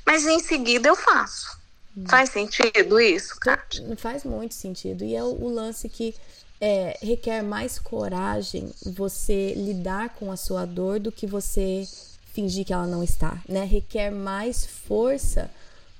[0.05, 1.57] Mas em seguida eu faço.
[1.95, 2.05] Uhum.
[2.07, 3.83] Faz sentido isso, Kátia?
[3.97, 5.03] Faz muito sentido.
[5.03, 6.15] E é o, o lance que
[6.59, 11.87] é, requer mais coragem você lidar com a sua dor do que você
[12.33, 13.63] fingir que ela não está, né?
[13.63, 15.49] Requer mais força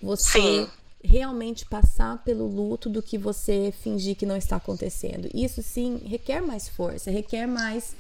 [0.02, 0.70] você Sim.
[1.04, 5.30] realmente passar pelo luto do que você fingir que não está acontecendo.
[5.34, 7.96] Isso sim requer mais força, requer mais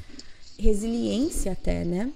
[0.59, 2.11] resiliência até, né?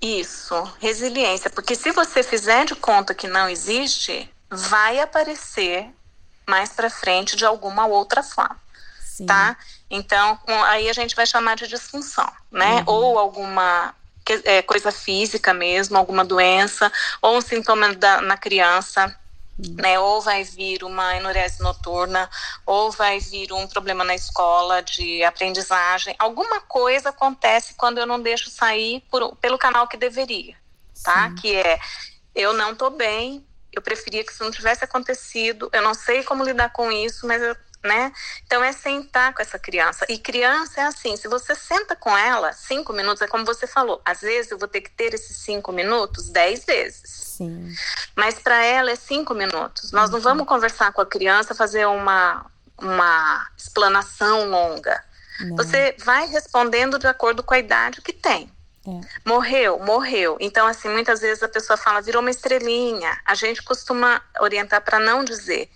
[0.00, 5.88] Isso, resiliência, porque se você fizer de conta que não existe, vai aparecer
[6.46, 8.60] mais para frente de alguma outra forma,
[9.14, 9.26] Sim.
[9.26, 9.56] tá?
[9.88, 12.78] Então, aí a gente vai chamar de disfunção, né?
[12.78, 12.84] Uhum.
[12.86, 13.94] Ou alguma
[14.42, 16.90] é, coisa física mesmo, alguma doença,
[17.22, 19.06] ou um sintoma da, na criança,
[19.56, 19.76] uhum.
[19.76, 20.00] né?
[20.00, 22.28] Ou vai vir uma enurese noturna,
[22.66, 26.16] ou vai vir um problema na escola de aprendizagem.
[26.18, 30.56] Alguma coisa acontece quando eu não deixo sair por, pelo canal que deveria,
[31.04, 31.28] tá?
[31.28, 31.34] Sim.
[31.36, 31.78] Que é,
[32.34, 36.42] eu não tô bem, eu preferia que isso não tivesse acontecido, eu não sei como
[36.42, 38.12] lidar com isso, mas eu né?
[38.46, 40.06] Então é sentar com essa criança.
[40.08, 44.00] E criança é assim, se você senta com ela, cinco minutos, é como você falou,
[44.04, 47.10] às vezes eu vou ter que ter esses cinco minutos dez vezes.
[47.36, 47.74] Sim.
[48.16, 49.92] Mas para ela é cinco minutos.
[49.92, 50.16] Nós uhum.
[50.16, 52.46] não vamos conversar com a criança, fazer uma,
[52.78, 55.04] uma explanação longa.
[55.40, 55.56] Não.
[55.56, 58.50] Você vai respondendo de acordo com a idade que tem.
[58.86, 59.00] É.
[59.24, 60.36] Morreu, morreu.
[60.40, 63.18] Então, assim, muitas vezes a pessoa fala, virou uma estrelinha.
[63.24, 65.70] A gente costuma orientar para não dizer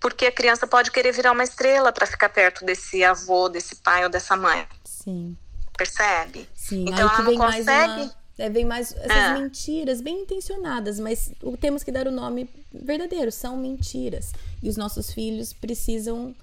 [0.00, 4.02] porque a criança pode querer virar uma estrela para ficar perto desse avô, desse pai
[4.02, 4.66] ou dessa mãe.
[4.82, 5.36] Sim.
[5.76, 6.48] Percebe?
[6.54, 6.82] Sim.
[6.88, 8.02] Então Aí ela não consegue.
[8.02, 8.20] Uma...
[8.38, 9.38] É, vem mais essas é.
[9.38, 14.32] mentiras bem intencionadas, mas temos que dar o nome verdadeiro, são mentiras.
[14.62, 16.34] E os nossos filhos precisam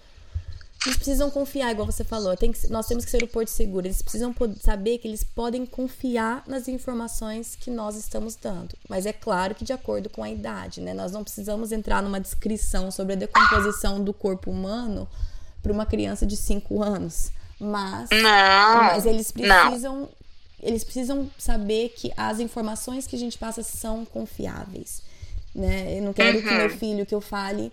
[0.87, 2.35] eles precisam confiar, igual você falou.
[2.35, 3.85] Que, nós temos que ser o porto seguro.
[3.85, 8.75] Eles precisam saber que eles podem confiar nas informações que nós estamos dando.
[8.87, 10.93] Mas é claro que de acordo com a idade, né?
[10.93, 15.07] Nós não precisamos entrar numa descrição sobre a decomposição do corpo humano
[15.61, 17.31] para uma criança de 5 anos.
[17.59, 20.09] Mas, não, mas eles precisam não.
[20.61, 25.01] eles precisam saber que as informações que a gente passa são confiáveis.
[25.55, 25.97] Né?
[25.97, 26.43] Eu não quero uhum.
[26.43, 27.71] que meu filho que eu fale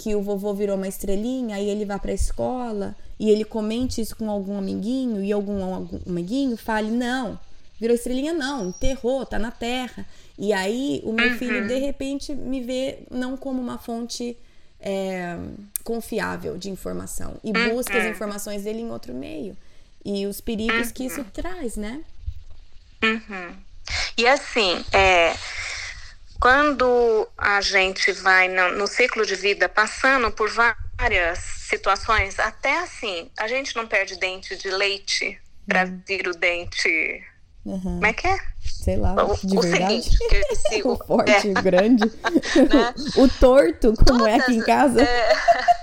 [0.00, 4.00] que o vovô virou uma estrelinha, aí ele vá para a escola e ele comente
[4.00, 7.38] isso com algum amiguinho e algum, algum amiguinho fale: não,
[7.78, 10.06] virou estrelinha, não, enterrou, tá na terra.
[10.38, 11.36] E aí o meu uhum.
[11.36, 14.38] filho, de repente, me vê não como uma fonte
[14.80, 15.36] é,
[15.84, 17.74] confiável de informação e uhum.
[17.74, 19.54] busca as informações dele em outro meio.
[20.02, 20.94] E os perigos uhum.
[20.94, 21.26] que isso uhum.
[21.30, 22.00] traz, né?
[23.04, 23.54] Uhum.
[24.16, 25.34] E assim, é,
[26.40, 33.30] quando a gente vai no, no ciclo de vida passando por várias situações, até assim,
[33.38, 36.02] a gente não perde dente de leite para uhum.
[36.08, 37.22] vir o dente.
[37.64, 37.80] Uhum.
[37.80, 38.38] Como é que é?
[38.64, 40.02] Sei lá, o, de o verdade.
[40.02, 41.62] Seguinte, o forte, é.
[41.62, 42.04] grande.
[42.56, 42.94] né?
[43.16, 45.02] o torto, como Todas, é aqui em casa.
[45.02, 45.32] É...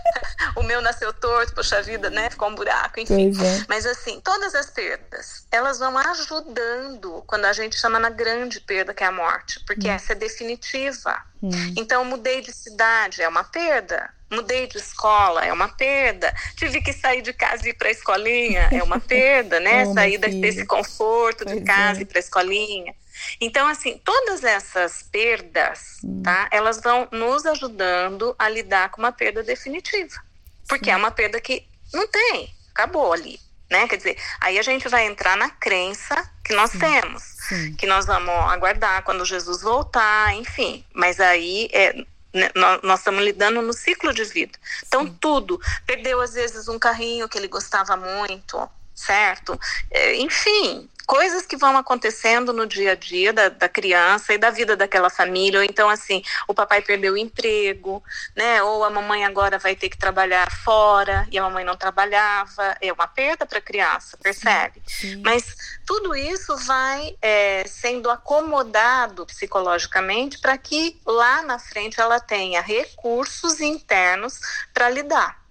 [0.58, 2.30] o meu nasceu torto, poxa vida, né?
[2.30, 3.30] Ficou um buraco, enfim.
[3.30, 3.66] É.
[3.68, 8.94] Mas assim, todas as perdas, elas vão ajudando quando a gente chama na grande perda,
[8.94, 9.92] que é a morte, porque hum.
[9.92, 11.22] essa é definitiva.
[11.44, 11.50] Hum.
[11.78, 14.10] Então, mudei de cidade, é uma perda.
[14.30, 16.34] Mudei de escola, é uma perda.
[16.56, 19.86] Tive que sair de casa e ir para a escolinha, é uma perda, né?
[19.86, 22.04] oh, sair desse conforto pois de casa é.
[22.04, 22.94] e para a escolinha.
[23.40, 26.22] Então, assim, todas essas perdas, hum.
[26.24, 26.48] tá?
[26.52, 30.22] Elas vão nos ajudando a lidar com uma perda definitiva.
[30.68, 30.92] Porque Sim.
[30.92, 33.88] é uma perda que não tem, acabou ali, né?
[33.88, 36.80] Quer dizer, aí a gente vai entrar na crença que nós Sim.
[36.80, 37.76] temos, Sim.
[37.76, 40.86] que nós vamos aguardar quando Jesus voltar, enfim.
[40.94, 41.96] Mas aí é,
[42.34, 44.58] né, nós, nós, estamos lidando no ciclo de vida.
[44.86, 45.18] Então, Sim.
[45.20, 45.60] tudo.
[45.86, 49.60] Perdeu, às vezes, um carrinho que ele gostava muito, certo?
[49.92, 54.50] É, enfim, coisas que vão acontecendo no dia a dia da, da, criança e da
[54.50, 55.62] vida daquela família.
[55.62, 58.04] Ou então, assim, o papai perdeu o emprego,
[58.36, 58.62] né?
[58.62, 62.76] Ou a mamãe agora vai ter que trabalhar fora e a mamãe não trabalhava.
[62.82, 64.82] É uma perda para a criança, percebe?
[64.86, 65.22] Sim.
[65.24, 72.62] Mas tudo isso vai é, sendo acomodado psicologicamente para que lá na frente ela tenha
[72.62, 74.42] recursos internos
[74.74, 75.47] para lidar.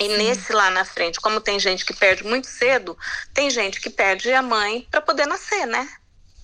[0.00, 2.96] E nesse lá na frente, como tem gente que perde muito cedo,
[3.34, 5.86] tem gente que perde a mãe para poder nascer, né?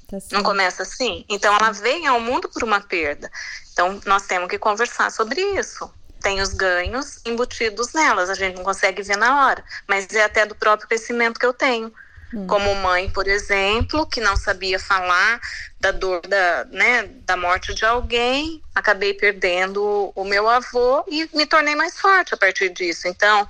[0.07, 1.25] Tá Não começa assim?
[1.27, 3.31] Então ela vem ao mundo por uma perda.
[3.73, 5.91] Então nós temos que conversar sobre isso.
[6.21, 10.45] Tem os ganhos embutidos nelas, a gente não consegue ver na hora, mas é até
[10.45, 11.93] do próprio crescimento que eu tenho.
[12.35, 12.47] Hum.
[12.47, 15.41] Como mãe, por exemplo, que não sabia falar
[15.79, 21.47] da dor da, né, da morte de alguém, acabei perdendo o meu avô e me
[21.47, 23.07] tornei mais forte a partir disso.
[23.07, 23.49] Então,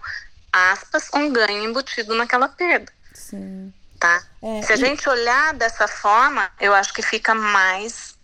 [0.53, 2.93] aspas, um ganho embutido naquela perda.
[3.15, 3.73] Sim.
[3.99, 4.23] Tá?
[4.43, 4.79] É, Se a e...
[4.79, 8.15] gente olhar dessa forma, eu acho que fica mais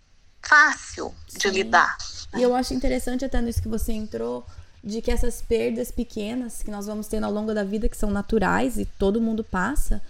[0.43, 1.39] fácil Sim.
[1.39, 1.97] de lidar.
[2.37, 4.47] E eu acho interessante até nisso que você entrou,
[4.83, 8.11] de que essas perdas pequenas que nós vamos tendo ao longo da vida, que são
[8.11, 10.03] naturais e todo mundo passa,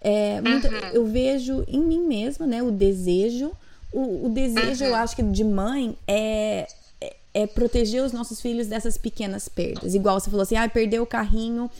[0.00, 0.88] é, muito, uhum.
[0.92, 3.50] eu vejo em mim mesma, né, o desejo.
[3.92, 4.90] O, o desejo, uhum.
[4.90, 6.66] eu acho que de mãe é,
[7.00, 9.94] é, é, proteger os nossos filhos dessas pequenas perdas.
[9.94, 11.70] Igual você falou assim, ah, perdeu o carrinho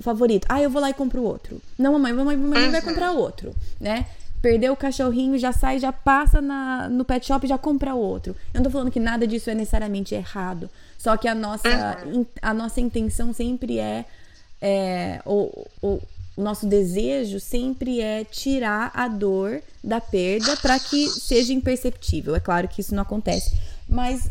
[0.00, 0.46] favorito.
[0.48, 1.60] Ah, eu vou lá e compro outro.
[1.78, 2.72] Não, mamãe, mamãe, mamãe uhum.
[2.72, 4.06] vai comprar outro, né?
[4.40, 8.36] Perdeu o cachorrinho, já sai, já passa na, no pet shop e já compra outro.
[8.54, 10.70] Eu não tô falando que nada disso é necessariamente errado.
[10.96, 12.24] Só que a nossa, uhum.
[12.40, 14.04] a nossa intenção sempre é,
[14.60, 16.00] é o, o, o
[16.42, 22.34] nosso desejo sempre é tirar a dor da perda para que seja imperceptível.
[22.34, 23.56] É claro que isso não acontece.
[23.88, 24.30] Mas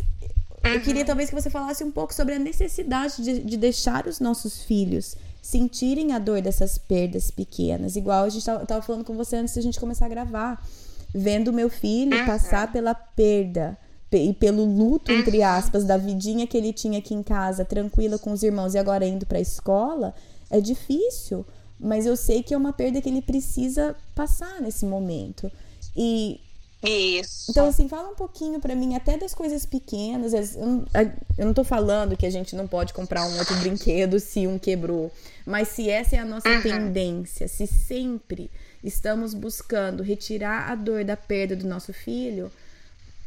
[0.64, 1.08] eu queria uhum.
[1.08, 5.16] talvez que você falasse um pouco sobre a necessidade de, de deixar os nossos filhos
[5.42, 7.96] sentirem a dor dessas perdas pequenas.
[7.96, 10.66] Igual a gente estava falando com você antes da gente começar a gravar.
[11.14, 12.26] Vendo meu filho uhum.
[12.26, 13.78] passar pela perda
[14.12, 15.46] e pelo luto, entre uhum.
[15.46, 19.06] aspas, da vidinha que ele tinha aqui em casa, tranquila com os irmãos e agora
[19.06, 20.14] indo para a escola,
[20.50, 21.46] é difícil.
[21.80, 25.52] Mas eu sei que é uma perda que ele precisa passar nesse momento.
[25.96, 26.40] E
[26.84, 27.50] isso.
[27.50, 30.56] Então, assim, fala um pouquinho para mim até das coisas pequenas.
[30.56, 34.60] Eu não tô falando que a gente não pode comprar um outro brinquedo se um
[34.60, 35.12] quebrou.
[35.46, 36.62] Mas se essa é a nossa uhum.
[36.62, 38.52] tendência, se sempre
[38.84, 42.52] estamos buscando retirar a dor da perda do nosso filho,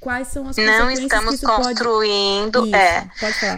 [0.00, 2.74] quais são as não estamos construindo pode...
[2.74, 3.10] é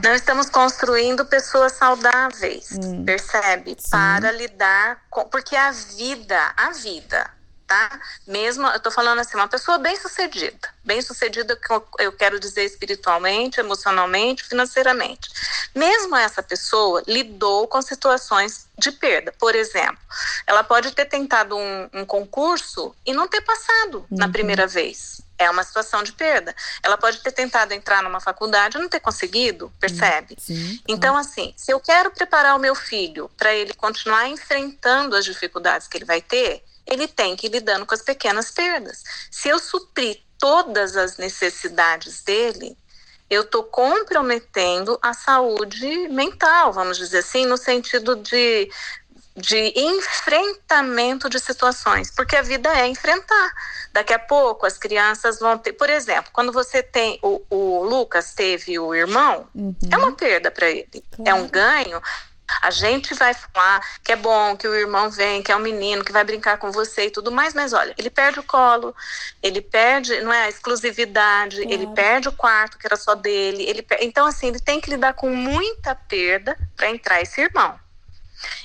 [0.03, 3.91] não estamos construindo pessoas saudáveis hum, percebe sim.
[3.91, 7.31] para lidar com porque a vida a vida
[7.73, 8.01] tá?
[8.27, 11.59] Mesmo, eu tô falando assim, uma pessoa bem sucedida, bem sucedida,
[11.99, 15.31] eu quero dizer espiritualmente, emocionalmente, financeiramente.
[15.75, 19.33] Mesmo essa pessoa lidou com situações de perda.
[19.39, 19.99] Por exemplo,
[20.47, 24.19] ela pode ter tentado um, um concurso e não ter passado uhum.
[24.19, 25.22] na primeira vez.
[25.43, 26.55] É uma situação de perda.
[26.83, 30.37] Ela pode ter tentado entrar numa faculdade e não ter conseguido, percebe?
[30.39, 35.25] Sim, então, assim, se eu quero preparar o meu filho para ele continuar enfrentando as
[35.25, 39.03] dificuldades que ele vai ter, ele tem que ir lidando com as pequenas perdas.
[39.31, 42.77] Se eu suprir todas as necessidades dele,
[43.31, 48.71] eu estou comprometendo a saúde mental, vamos dizer assim, no sentido de,
[49.37, 53.53] de enfrentamento de situações, porque a vida é enfrentar.
[53.93, 58.35] Daqui a pouco as crianças vão ter, por exemplo, quando você tem o, o Lucas
[58.35, 59.75] teve o irmão, uhum.
[59.91, 61.31] é uma perda para ele, claro.
[61.31, 62.01] é um ganho,
[62.61, 66.05] a gente vai falar que é bom, que o irmão vem, que é um menino,
[66.05, 68.95] que vai brincar com você e tudo mais, mas olha, ele perde o colo,
[69.43, 73.87] ele perde, não é a exclusividade, ele perde o quarto que era só dele, ele
[74.01, 77.79] então assim, ele tem que lidar com muita perda para entrar esse irmão.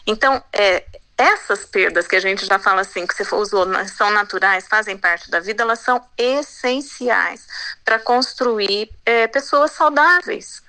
[0.05, 0.85] Então, é,
[1.17, 5.31] essas perdas que a gente já fala assim, que você usou, são naturais, fazem parte
[5.31, 7.47] da vida, elas são essenciais
[7.83, 10.61] para construir é, pessoas saudáveis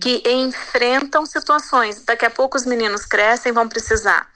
[0.00, 2.04] que enfrentam situações.
[2.04, 4.30] Daqui a pouco os meninos crescem, vão precisar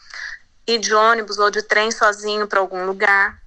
[0.67, 3.41] ir de ônibus ou de trem sozinho para algum lugar.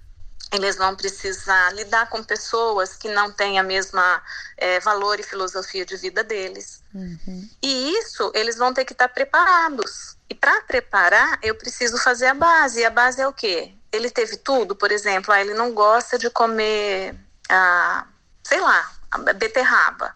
[0.51, 4.21] Eles vão precisar lidar com pessoas que não têm a mesma
[4.57, 6.81] é, valor e filosofia de vida deles.
[6.93, 7.47] Uhum.
[7.61, 10.08] E isso eles vão ter que estar preparados.
[10.39, 12.79] Para preparar, eu preciso fazer a base.
[12.79, 13.73] E a base é o quê?
[13.91, 17.15] Ele teve tudo, por exemplo, ah, ele não gosta de comer,
[17.49, 18.05] ah,
[18.43, 18.91] sei lá,
[19.35, 20.15] beterraba.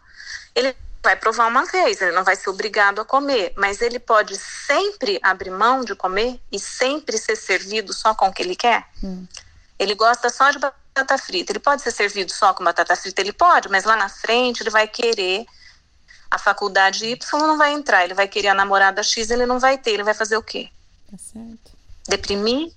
[0.55, 4.37] Ele vai provar uma vez, ele não vai ser obrigado a comer, mas ele pode
[4.37, 8.85] sempre abrir mão de comer e sempre ser servido só com o que ele quer?
[9.03, 9.27] Hum.
[9.77, 11.51] Ele gosta só de batata frita.
[11.51, 13.21] Ele pode ser servido só com batata frita?
[13.21, 15.45] Ele pode, mas lá na frente ele vai querer
[16.33, 19.77] a faculdade Y não vai entrar, ele vai querer a namorada X, ele não vai
[19.77, 20.67] ter, ele vai fazer o quê?
[21.11, 21.71] Tá certo.
[22.07, 22.73] Deprimir?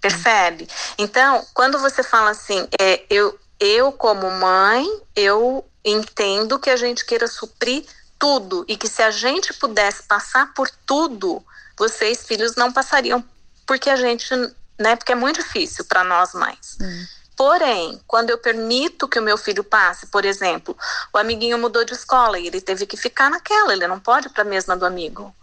[0.00, 0.66] Percebe?
[0.96, 7.04] Então, quando você fala assim, é, eu, eu como mãe, eu entendo que a gente
[7.04, 7.84] queira suprir
[8.18, 11.44] tudo e que se a gente pudesse passar por tudo,
[11.76, 13.22] vocês filhos não passariam
[13.66, 14.34] porque a gente,
[14.78, 16.78] né, porque é muito difícil para nós mães.
[16.80, 17.06] Hum.
[17.40, 20.76] Porém, quando eu permito que o meu filho passe, por exemplo,
[21.10, 24.30] o amiguinho mudou de escola e ele teve que ficar naquela, ele não pode ir
[24.30, 25.34] para a mesma do amigo,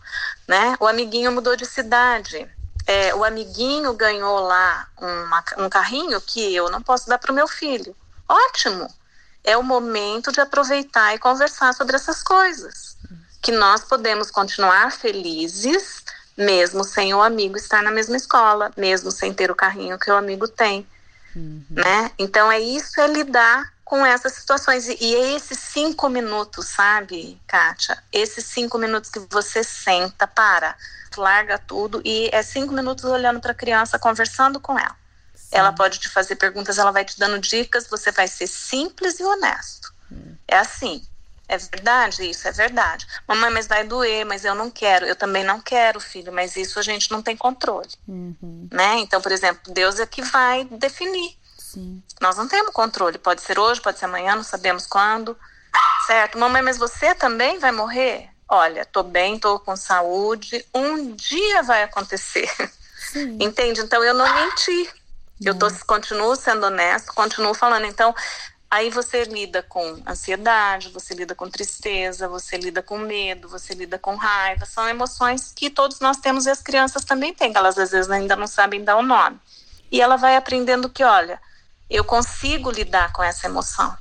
[0.47, 0.77] né?
[0.79, 2.47] O amiguinho mudou de cidade,
[2.85, 7.35] é, o amiguinho ganhou lá uma, um carrinho que eu não posso dar para o
[7.35, 7.95] meu filho.
[8.29, 8.87] Ótimo,
[9.43, 12.95] é o momento de aproveitar e conversar sobre essas coisas.
[13.41, 16.03] Que nós podemos continuar felizes,
[16.37, 20.15] mesmo sem o amigo estar na mesma escola, mesmo sem ter o carrinho que o
[20.15, 20.87] amigo tem.
[21.37, 21.65] Uhum.
[21.69, 22.11] Né?
[22.17, 24.87] Então é isso, é lidar com essas situações.
[24.87, 28.03] E, é esses cinco minutos, sabe, Kátia?
[28.11, 30.75] Esses cinco minutos que você senta, para,
[31.15, 34.95] larga tudo e é cinco minutos olhando para a criança, conversando com ela.
[35.51, 39.23] Ela pode te fazer perguntas, ela vai te dando dicas, você vai ser simples e
[39.23, 39.93] honesto.
[40.11, 40.35] Hum.
[40.47, 41.01] É assim.
[41.49, 42.29] É verdade?
[42.29, 43.07] Isso é verdade.
[43.27, 45.05] Mamãe, mas vai doer, mas eu não quero.
[45.05, 47.89] Eu também não quero, filho, mas isso a gente não tem controle.
[48.07, 48.67] Uhum.
[48.71, 48.99] Né?
[48.99, 51.37] Então, por exemplo, Deus é que vai definir.
[51.57, 52.03] Sim.
[52.19, 53.17] Nós não temos controle.
[53.17, 55.37] Pode ser hoje, pode ser amanhã, não sabemos quando.
[56.05, 56.37] Certo?
[56.37, 58.29] Mamãe, mas você também vai morrer?
[58.49, 60.65] Olha, tô bem, tô com saúde.
[60.73, 62.49] Um dia vai acontecer.
[63.11, 63.37] Sim.
[63.43, 63.81] Entende?
[63.81, 64.89] Então eu não menti.
[65.43, 67.85] Eu tô, continuo sendo honesto, continuo falando.
[67.85, 68.13] Então,
[68.69, 73.97] Aí você lida com ansiedade, você lida com tristeza, você lida com medo, você lida
[73.97, 74.65] com raiva.
[74.65, 78.11] São emoções que todos nós temos e as crianças também têm, que elas às vezes
[78.11, 79.39] ainda não sabem dar o nome.
[79.89, 81.39] E ela vai aprendendo que, olha,
[81.89, 83.97] eu consigo lidar com essa emoção,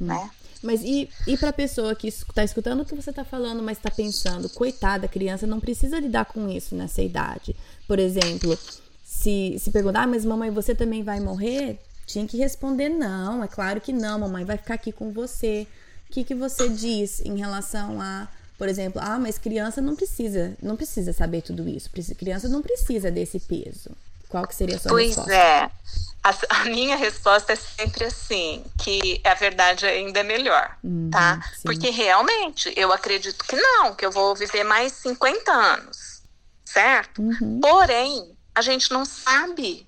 [0.00, 0.30] né?
[0.62, 3.78] Mas e, e para a pessoa que está escutando o que você está falando, mas
[3.78, 7.54] está pensando, coitada, a criança não precisa lidar com isso nessa idade.
[7.86, 8.58] Por exemplo,
[9.04, 11.80] se, se perguntar, ah, mas mamãe, você também vai morrer?
[12.08, 15.66] Tinha que responder não, é claro que não, mamãe vai ficar aqui com você.
[16.08, 20.56] O que, que você diz em relação a, por exemplo, ah, mas criança não precisa,
[20.62, 21.90] não precisa saber tudo isso.
[22.16, 23.90] Criança não precisa desse peso.
[24.26, 25.30] Qual que seria a sua pois resposta?
[25.30, 25.70] Pois é.
[26.22, 31.40] A, a, minha resposta é sempre assim, que a verdade ainda é melhor, uhum, tá?
[31.54, 31.62] Sim.
[31.64, 36.22] Porque realmente eu acredito que não, que eu vou viver mais 50 anos,
[36.64, 37.22] certo?
[37.22, 37.60] Uhum.
[37.60, 39.87] Porém, a gente não sabe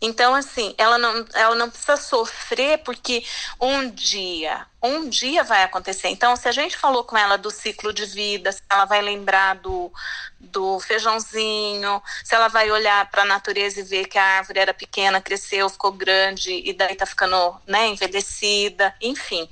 [0.00, 3.24] então, assim, ela não, ela não precisa sofrer porque
[3.60, 6.08] um dia, um dia vai acontecer.
[6.08, 9.56] Então, se a gente falou com ela do ciclo de vida, se ela vai lembrar
[9.56, 9.92] do,
[10.38, 14.72] do feijãozinho, se ela vai olhar para a natureza e ver que a árvore era
[14.72, 19.48] pequena, cresceu, ficou grande e daí tá ficando, né, envelhecida, enfim.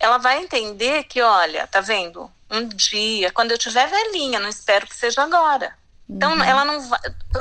[0.00, 2.28] Ela vai entender que, olha, tá vendo?
[2.50, 6.44] Um dia, quando eu tiver velhinha, não espero que seja agora então, uhum.
[6.44, 7.00] ela não vai.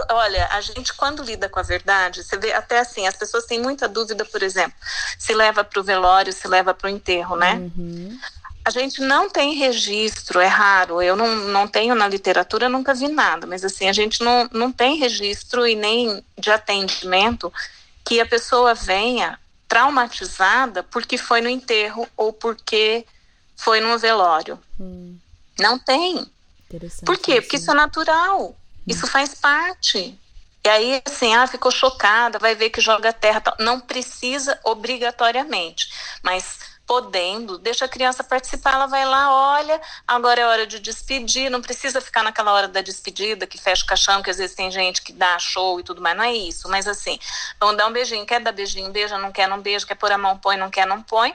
[0.09, 3.59] Olha, a gente, quando lida com a verdade, você vê até assim, as pessoas têm
[3.59, 4.73] muita dúvida, por exemplo,
[5.19, 7.55] se leva para o velório, se leva para o enterro, né?
[7.55, 8.17] Uhum.
[8.65, 11.01] A gente não tem registro, é raro.
[11.01, 14.71] Eu não, não tenho na literatura, nunca vi nada, mas assim, a gente não, não
[14.71, 17.51] tem registro e nem de atendimento
[18.05, 19.37] que a pessoa venha
[19.67, 23.05] traumatizada porque foi no enterro ou porque
[23.57, 24.57] foi no velório.
[24.79, 25.17] Uhum.
[25.59, 26.25] Não tem.
[27.05, 27.41] Por quê?
[27.41, 28.49] Porque isso é natural.
[28.49, 28.55] Hum.
[28.87, 30.19] Isso faz parte.
[30.65, 33.43] E aí, assim, ah, ficou chocada, vai ver que joga terra.
[33.59, 35.89] Não precisa obrigatoriamente,
[36.21, 41.49] mas podendo, deixa a criança participar, ela vai lá, olha, agora é hora de despedir,
[41.49, 44.69] não precisa ficar naquela hora da despedida, que fecha o caixão, que às vezes tem
[44.69, 47.17] gente que dá show e tudo mais, não é isso, mas assim,
[47.59, 50.17] vamos dar um beijinho, quer dar beijinho, beija, não quer, não beija, quer pôr a
[50.17, 51.33] mão, põe, não quer, não põe,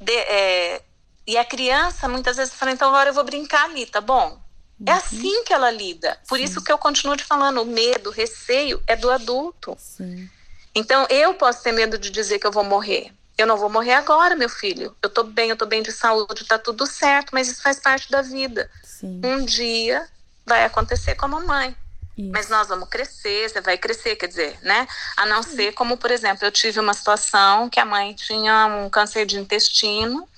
[0.00, 0.82] de, é,
[1.26, 4.39] e a criança muitas vezes fala, então agora eu vou brincar ali, tá bom?
[4.86, 6.18] É assim que ela lida.
[6.28, 6.44] Por Sim.
[6.44, 9.76] isso que eu continuo te falando, o medo, o receio é do adulto.
[9.78, 10.28] Sim.
[10.74, 13.12] Então, eu posso ter medo de dizer que eu vou morrer.
[13.36, 14.94] Eu não vou morrer agora, meu filho.
[15.02, 18.10] Eu tô bem, eu tô bem de saúde, tá tudo certo, mas isso faz parte
[18.10, 18.70] da vida.
[18.82, 19.20] Sim.
[19.24, 20.06] Um dia
[20.46, 21.74] vai acontecer com a mamãe.
[22.16, 22.30] Isso.
[22.32, 24.86] Mas nós vamos crescer, você vai crescer, quer dizer, né?
[25.16, 28.90] A não ser como, por exemplo, eu tive uma situação que a mãe tinha um
[28.90, 30.28] câncer de intestino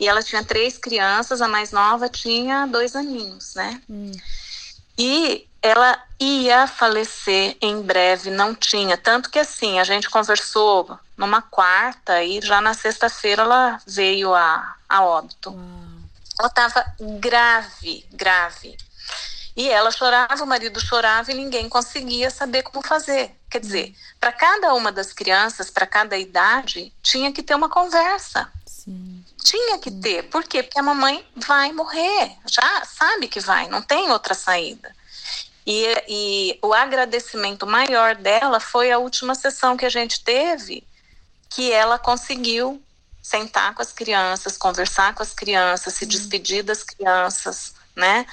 [0.00, 3.82] e ela tinha três crianças, a mais nova tinha dois aninhos, né?
[3.88, 4.10] Hum.
[4.96, 8.96] E ela ia falecer em breve, não tinha.
[8.96, 14.74] Tanto que assim, a gente conversou numa quarta e já na sexta-feira ela veio a,
[14.88, 15.50] a óbito.
[15.50, 16.02] Hum.
[16.38, 16.84] Ela estava
[17.20, 18.78] grave, grave.
[19.54, 23.36] E ela chorava, o marido chorava e ninguém conseguia saber como fazer.
[23.50, 28.50] Quer dizer, para cada uma das crianças, para cada idade, tinha que ter uma conversa.
[28.64, 29.19] Sim.
[29.42, 30.24] Tinha que ter.
[30.24, 30.62] Por quê?
[30.62, 32.36] Porque a mamãe vai morrer.
[32.46, 34.94] Já sabe que vai, não tem outra saída.
[35.66, 40.82] E, e o agradecimento maior dela foi a última sessão que a gente teve,
[41.48, 42.82] que ela conseguiu
[43.22, 48.26] sentar com as crianças, conversar com as crianças, se despedir das crianças, né?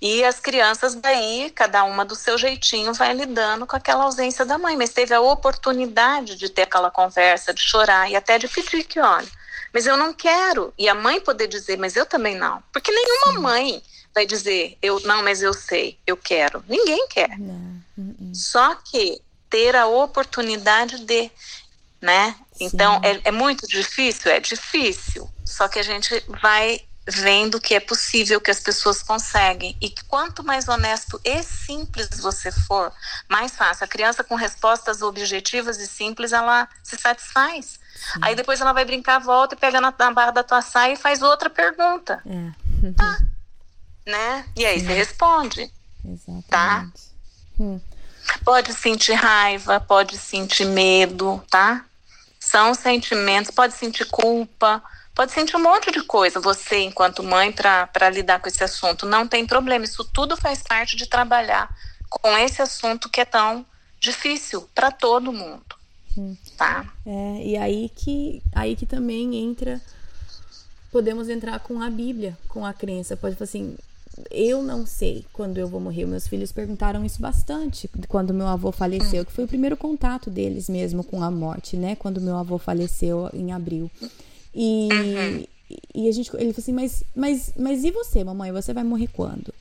[0.00, 4.58] E as crianças daí, cada uma do seu jeitinho, vai lidando com aquela ausência da
[4.58, 8.82] mãe, mas teve a oportunidade de ter aquela conversa, de chorar e até de pedir
[8.82, 9.28] que, olha,
[9.72, 10.72] mas eu não quero.
[10.78, 12.62] E a mãe poder dizer, mas eu também não.
[12.72, 13.38] Porque nenhuma Sim.
[13.38, 13.82] mãe
[14.14, 16.64] vai dizer, eu não, mas eu sei, eu quero.
[16.68, 17.38] Ninguém quer.
[17.38, 17.82] Não.
[17.96, 18.34] Uh-uh.
[18.34, 21.30] Só que ter a oportunidade de,
[22.00, 22.36] né?
[22.52, 22.66] Sim.
[22.66, 25.28] Então é, é muito difícil, é difícil.
[25.44, 29.76] Só que a gente vai vendo que é possível, que as pessoas conseguem.
[29.80, 32.92] E quanto mais honesto e simples você for,
[33.28, 33.84] mais fácil.
[33.84, 37.80] A criança com respostas objetivas e simples, ela se satisfaz.
[38.02, 38.20] Sim.
[38.22, 40.96] Aí depois ela vai brincar, volta e pega na, na, barra da tua saia e
[40.96, 42.22] faz outra pergunta.
[42.26, 42.92] É.
[42.92, 43.18] Tá.
[44.06, 44.44] né?
[44.56, 44.86] E aí Sim.
[44.86, 45.72] você responde.
[46.04, 46.48] Exatamente.
[46.48, 46.88] Tá?
[47.60, 47.80] Hum.
[48.44, 51.84] Pode sentir raiva, pode sentir medo, tá?
[52.40, 54.82] São sentimentos, pode sentir culpa,
[55.14, 59.06] pode sentir um monte de coisa, você, enquanto mãe, para lidar com esse assunto.
[59.06, 61.68] Não tem problema, isso tudo faz parte de trabalhar
[62.08, 63.64] com esse assunto que é tão
[64.00, 65.81] difícil para todo mundo.
[66.16, 66.36] Hum.
[66.56, 66.92] Tá?
[67.06, 69.80] É, e aí que, aí que também entra.
[70.90, 73.16] Podemos entrar com a Bíblia, com a crença.
[73.16, 73.76] Pode falar assim,
[74.30, 76.04] eu não sei quando eu vou morrer.
[76.06, 80.68] Meus filhos perguntaram isso bastante quando meu avô faleceu, que foi o primeiro contato deles
[80.68, 81.96] mesmo com a morte, né?
[81.96, 83.90] Quando meu avô faleceu em abril.
[84.54, 85.44] E, uhum.
[85.94, 88.52] e a gente, ele falou assim, mas, mas, mas e você, mamãe?
[88.52, 89.52] Você vai morrer quando?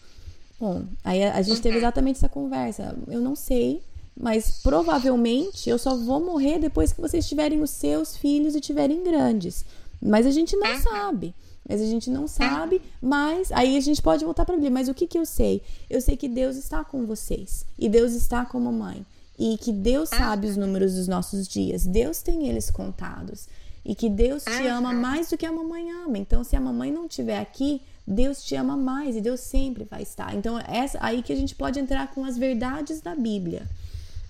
[0.60, 1.82] Bom, aí a, a gente teve uhum.
[1.82, 2.95] exatamente essa conversa.
[3.08, 3.82] Eu não sei,
[4.16, 9.03] mas provavelmente eu só vou morrer depois que vocês tiverem os seus filhos e tiverem
[9.03, 9.66] grandes.
[10.01, 11.34] Mas a gente não sabe.
[11.68, 14.72] Mas a gente não sabe, mas aí a gente pode voltar para Bíblia.
[14.72, 15.62] Mas o que, que eu sei?
[15.89, 19.05] Eu sei que Deus está com vocês e Deus está com a mamãe
[19.38, 21.86] e que Deus sabe os números dos nossos dias.
[21.86, 23.47] Deus tem eles contados
[23.86, 26.18] e que Deus te ama mais do que a mamãe ama.
[26.18, 30.01] Então, se a mamãe não estiver aqui, Deus te ama mais e Deus sempre vai
[30.01, 30.36] estar.
[30.36, 33.68] Então, é essa aí que a gente pode entrar com as verdades da Bíblia.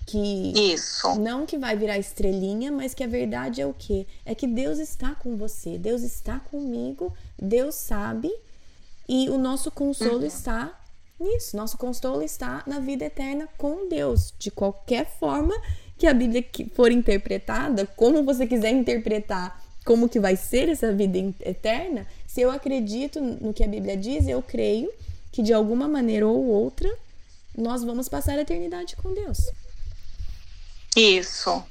[0.06, 1.14] Que Isso.
[1.20, 4.06] não que vai virar estrelinha, mas que a verdade é o quê?
[4.24, 8.30] É que Deus está com você, Deus está comigo, Deus sabe
[9.08, 10.26] e o nosso consolo uhum.
[10.26, 10.78] está
[11.18, 11.56] nisso.
[11.56, 15.54] Nosso consolo está na vida eterna com Deus, de qualquer forma
[15.96, 16.44] que a Bíblia
[16.74, 22.50] for interpretada, como você quiser interpretar como que vai ser essa vida eterna, se eu
[22.50, 24.90] acredito no que a Bíblia diz, eu creio
[25.30, 26.88] que de alguma maneira ou outra
[27.56, 29.38] nós vamos passar a eternidade com Deus.
[30.96, 31.64] Isso.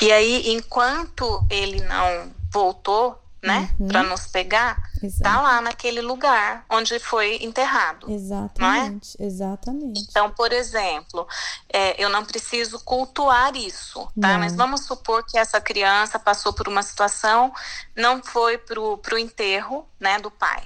[0.00, 3.88] E aí, enquanto ele não voltou, né, uhum.
[3.88, 5.22] para nos pegar, tá Exato.
[5.22, 8.10] tá lá naquele lugar onde foi enterrado.
[8.10, 9.24] Exatamente, é?
[9.24, 10.00] exatamente.
[10.00, 11.26] Então, por exemplo,
[11.72, 14.32] é, eu não preciso cultuar isso, tá?
[14.32, 14.40] Não.
[14.40, 17.52] Mas vamos supor que essa criança passou por uma situação,
[17.96, 20.62] não foi pro, pro enterro, né, do pai.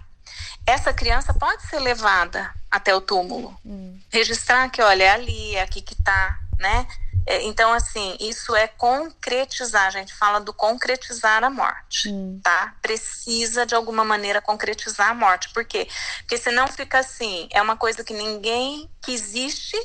[0.67, 3.99] Essa criança pode ser levada até o túmulo, hum.
[4.11, 6.87] registrar que, olha, é ali, é aqui que tá, né?
[7.27, 12.41] É, então, assim, isso é concretizar, a gente fala do concretizar a morte, hum.
[12.43, 12.75] tá?
[12.83, 15.51] Precisa, de alguma maneira, concretizar a morte.
[15.51, 15.87] Por quê?
[16.19, 19.77] Porque senão fica assim, é uma coisa que ninguém, que existe,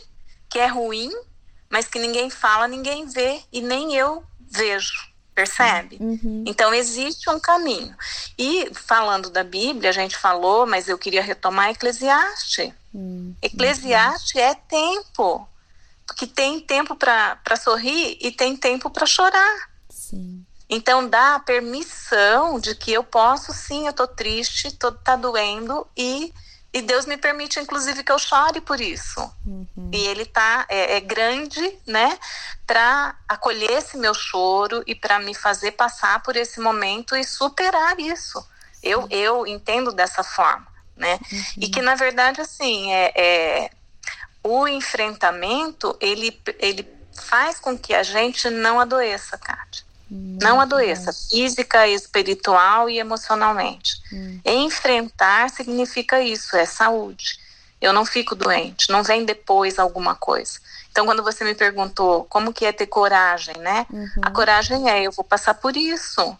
[0.49, 1.11] que é ruim,
[1.69, 5.97] mas que ninguém fala, ninguém vê e nem eu vejo, percebe?
[5.99, 6.43] Uhum.
[6.47, 7.95] Então, existe um caminho.
[8.37, 12.73] E, falando da Bíblia, a gente falou, mas eu queria retomar Eclesiastes.
[12.95, 13.35] Hum.
[13.41, 15.47] Eclesiastes é tempo
[16.15, 19.69] que tem tempo para sorrir e tem tempo para chorar.
[19.89, 20.45] Sim.
[20.69, 25.87] Então dá a permissão de que eu posso, sim, eu tô triste, tô, tá doendo
[25.95, 26.33] e,
[26.73, 29.21] e Deus me permite, inclusive, que eu chore por isso.
[29.45, 29.89] Uhum.
[29.93, 32.19] E Ele tá é, é grande, né,
[32.65, 37.97] para acolher esse meu choro e para me fazer passar por esse momento e superar
[37.99, 38.45] isso.
[38.83, 41.17] Eu, eu entendo dessa forma, né?
[41.31, 41.43] Uhum.
[41.61, 43.71] E que na verdade assim é, é
[44.47, 49.85] o enfrentamento ele, ele faz com que a gente não adoeça, Kátia.
[50.09, 53.97] Hum, não adoeça, física, espiritual e emocionalmente.
[54.11, 54.39] Hum.
[54.45, 57.39] Enfrentar significa isso, é saúde.
[57.81, 60.59] Eu não fico doente, não vem depois alguma coisa.
[60.89, 63.85] Então, quando você me perguntou como que é ter coragem, né?
[63.91, 64.09] Uhum.
[64.21, 66.37] A coragem é eu vou passar por isso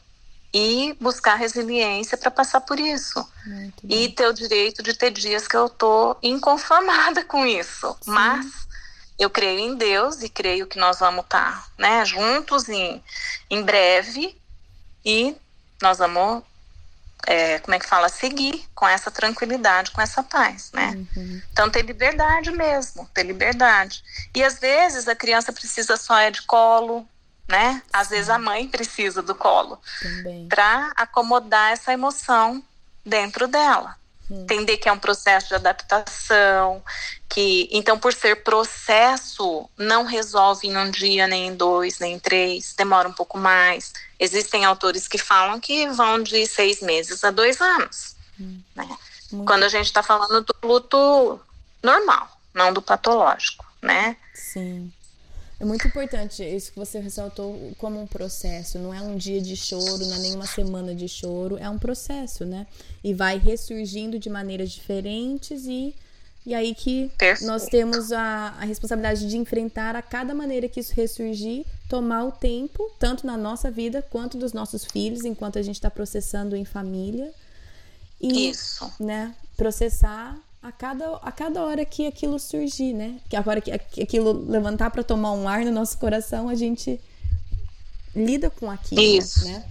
[0.54, 3.28] e buscar resiliência para passar por isso.
[3.84, 7.96] E ter o direito de ter dias que eu tô inconformada com isso.
[8.02, 8.12] Sim.
[8.12, 8.68] Mas
[9.20, 13.04] eu creio em Deus e creio que nós vamos estar tá, né, juntos em,
[13.50, 14.40] em breve
[15.04, 15.36] e
[15.82, 16.44] nós vamos,
[17.26, 21.06] é, como é que fala, seguir com essa tranquilidade, com essa paz, né?
[21.16, 21.42] Uhum.
[21.52, 24.04] Então ter liberdade mesmo, ter liberdade.
[24.36, 27.08] E às vezes a criança precisa só é de colo,
[27.48, 27.82] né?
[27.92, 28.16] Às Sim.
[28.16, 29.80] vezes a mãe precisa do colo
[30.50, 32.64] para acomodar essa emoção
[33.06, 33.96] dentro dela.
[34.30, 34.42] Hum.
[34.42, 36.84] Entender que é um processo de adaptação,
[37.30, 42.20] que então por ser processo não resolve em um dia, nem em dois, nem em
[42.20, 43.94] três, demora um pouco mais.
[44.20, 48.60] Existem autores que falam que vão de seis meses a dois anos, hum.
[48.76, 48.98] né?
[49.46, 51.40] Quando a gente está falando do luto
[51.84, 54.16] normal, não do patológico, né?
[54.34, 54.92] Sim.
[55.60, 58.78] É muito importante isso que você ressaltou como um processo.
[58.78, 61.58] Não é um dia de choro, não é nem uma semana de choro.
[61.58, 62.68] É um processo, né?
[63.04, 65.96] E vai ressurgindo de maneiras diferentes e,
[66.46, 67.48] e aí que Perfeito.
[67.48, 72.32] nós temos a, a responsabilidade de enfrentar a cada maneira que isso ressurgir, tomar o
[72.32, 76.66] tempo, tanto na nossa vida quanto dos nossos filhos, enquanto a gente está processando em
[76.66, 77.34] família.
[78.22, 78.92] E, isso.
[79.00, 80.38] Né, processar
[80.68, 83.22] a cada, a cada hora que aquilo surgir, né?
[83.30, 87.00] Que agora que aquilo levantar para tomar um ar no nosso coração, a gente
[88.14, 89.48] lida com aquilo, Isso.
[89.48, 89.66] né?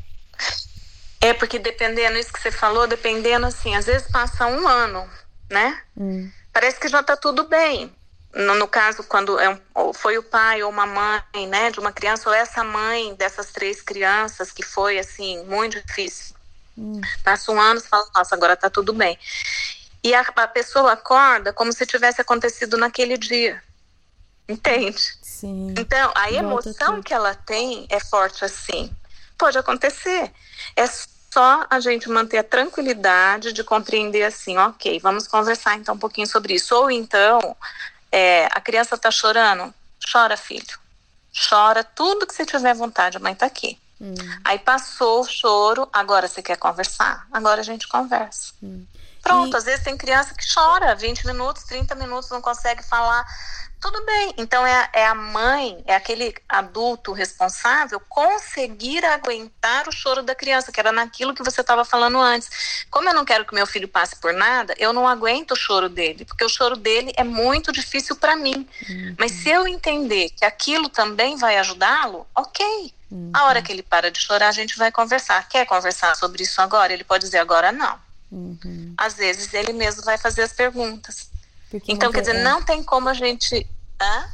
[1.21, 5.07] É porque dependendo, isso que você falou, dependendo assim, às vezes passa um ano,
[5.51, 5.83] né?
[5.97, 6.31] Hum.
[6.51, 7.93] Parece que já tá tudo bem.
[8.35, 11.93] No, no caso, quando é um, foi o pai ou uma mãe, né, de uma
[11.93, 16.35] criança, ou essa mãe dessas três crianças, que foi, assim, muito difícil.
[16.79, 17.01] Hum.
[17.25, 19.19] Passa um ano e fala, nossa, agora tá tudo bem.
[20.03, 23.63] E a, a pessoa acorda como se tivesse acontecido naquele dia.
[24.49, 25.03] Entende?
[25.23, 25.75] Sim.
[25.77, 28.95] Então, a emoção que ela tem é forte assim.
[29.37, 30.33] Pode acontecer.
[30.77, 35.99] É só a gente manter a tranquilidade de compreender assim, ok, vamos conversar então um
[35.99, 36.75] pouquinho sobre isso.
[36.75, 37.57] Ou então,
[38.11, 39.75] é, a criança está chorando,
[40.11, 40.79] chora, filho.
[41.49, 43.79] Chora tudo que você tiver vontade, a mãe está aqui.
[44.01, 44.15] Hum.
[44.45, 47.27] Aí passou o choro, agora você quer conversar?
[47.33, 48.55] Agora a gente conversa.
[48.63, 48.87] Hum.
[49.27, 49.57] Pronto, e...
[49.57, 53.27] às vezes tem criança que chora 20 minutos, 30 minutos, não consegue falar
[53.81, 54.35] tudo bem.
[54.39, 60.73] Então é, é, a mãe, é aquele adulto responsável conseguir aguentar o choro da criança,
[60.73, 62.87] que era naquilo que você estava falando antes.
[62.91, 65.89] Como eu não quero que meu filho passe por nada, eu não aguento o choro
[65.89, 68.67] dele, porque o choro dele é muito difícil para mim.
[68.89, 69.15] Uhum.
[69.19, 72.93] Mas se eu entender que aquilo também vai ajudá-lo, ok.
[73.11, 73.31] Uhum.
[73.35, 75.49] A hora que ele para de chorar, a gente vai conversar.
[75.49, 76.93] Quer conversar sobre isso agora?
[76.93, 78.06] Ele pode dizer agora não.
[78.37, 78.93] Uhum.
[78.99, 81.31] Às vezes ele mesmo vai fazer as perguntas.
[81.71, 82.43] Porque então, quer dizer, é.
[82.43, 83.67] não tem como a gente.
[84.01, 84.29] Hã?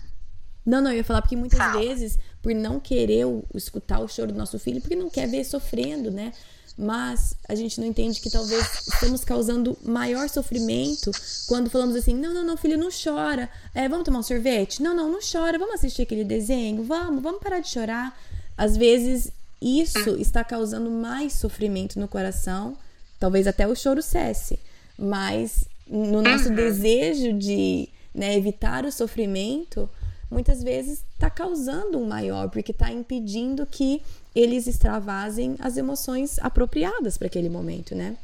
[0.67, 1.81] Não, não, eu ia falar porque muitas Fala.
[1.81, 5.45] vezes, por não querer o, escutar o choro do nosso filho, porque não quer ver
[5.45, 6.33] sofrendo, né?
[6.77, 11.13] Mas a gente não entende que talvez estamos causando maior sofrimento
[11.47, 13.49] quando falamos assim: não, não, não, filho, não chora.
[13.73, 14.83] É, vamos tomar um sorvete?
[14.83, 15.59] Não, não, não chora.
[15.59, 16.83] Vamos assistir aquele desenho?
[16.83, 18.19] Vamos, vamos parar de chorar.
[18.57, 19.31] Às vezes
[19.61, 20.17] isso hum.
[20.19, 22.77] está causando mais sofrimento no coração.
[23.23, 24.59] Talvez até o choro cesse.
[24.99, 26.57] Mas no nosso uhum.
[26.57, 29.89] desejo de né, evitar o sofrimento,
[30.29, 34.03] muitas vezes está causando um maior, porque está impedindo que
[34.35, 38.17] eles extravasem as emoções apropriadas para aquele momento, né?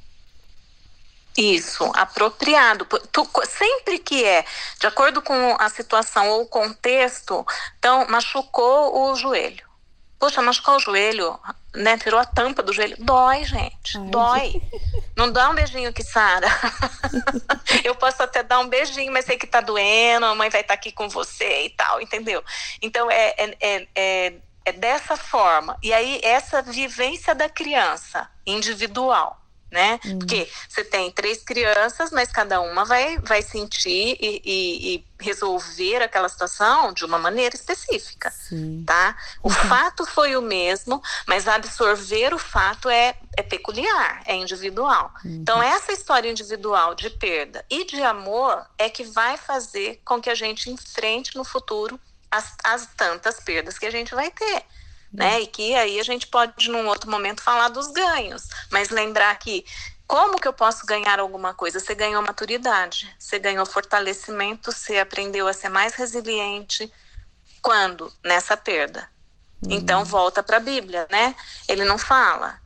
[1.37, 2.85] Isso, apropriado.
[3.13, 4.45] Tu, sempre que é
[4.81, 7.47] de acordo com a situação ou o contexto,
[7.79, 9.65] então machucou o joelho.
[10.19, 11.39] Poxa, machucou o joelho,
[11.79, 11.97] né?
[11.97, 12.97] Tirou a tampa do joelho.
[12.99, 13.97] Dói, gente.
[13.97, 14.63] Ai, dói.
[15.17, 16.49] Não dá um beijinho que sara.
[17.85, 20.75] eu posso até dar um beijinho, mas sei que tá doendo, a mãe vai estar
[20.75, 22.45] tá aqui com você e tal, entendeu?
[22.83, 24.33] Então é, é, é, é,
[24.65, 25.79] é dessa forma.
[25.83, 29.38] E aí, essa vivência da criança individual
[29.71, 30.01] né?
[30.05, 30.19] Uhum.
[30.19, 36.03] Porque você tem três crianças, mas cada uma vai, vai sentir e, e, e resolver
[36.03, 38.85] aquela situação de uma maneira específica, Sim.
[38.87, 39.17] tá?
[39.43, 39.55] O uhum.
[39.55, 45.13] fato foi o mesmo, mas absorver o fato é, é peculiar, é individual.
[45.25, 45.39] Uhum.
[45.43, 50.31] Então, essa história individual de perda e de amor é que vai fazer com que
[50.31, 52.01] a gente enfrente no futuro
[52.31, 54.65] as, as tantas perdas que a gente vai ter
[55.13, 55.41] né?
[55.41, 59.65] E que aí a gente pode, num outro momento, falar dos ganhos, mas lembrar que
[60.09, 61.79] como que eu posso ganhar alguma coisa?
[61.79, 66.91] Você ganhou maturidade, você ganhou fortalecimento, você aprendeu a ser mais resiliente.
[67.61, 68.11] Quando?
[68.25, 69.07] Nessa perda.
[69.63, 69.73] Uhum.
[69.73, 71.35] Então volta para a Bíblia, né?
[71.69, 72.59] Ele não fala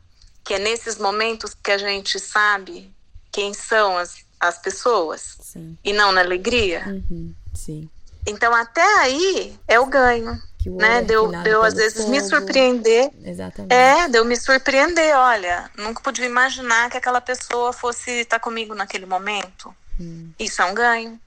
[0.43, 2.93] que é nesses momentos que a gente sabe
[3.29, 5.77] quem são as, as pessoas Sim.
[5.83, 6.83] e não na alegria.
[6.87, 7.35] Uhum.
[7.53, 7.89] Sim.
[8.25, 11.01] Então até aí é o ganho né?
[11.01, 12.11] Deu, deu às vezes fogo.
[12.11, 13.11] me surpreender.
[13.23, 13.73] Exatamente.
[13.73, 15.15] É, deu me surpreender.
[15.15, 19.73] Olha, nunca podia imaginar que aquela pessoa fosse estar comigo naquele momento.
[19.99, 20.31] Hum.
[20.39, 21.19] Isso é um ganho.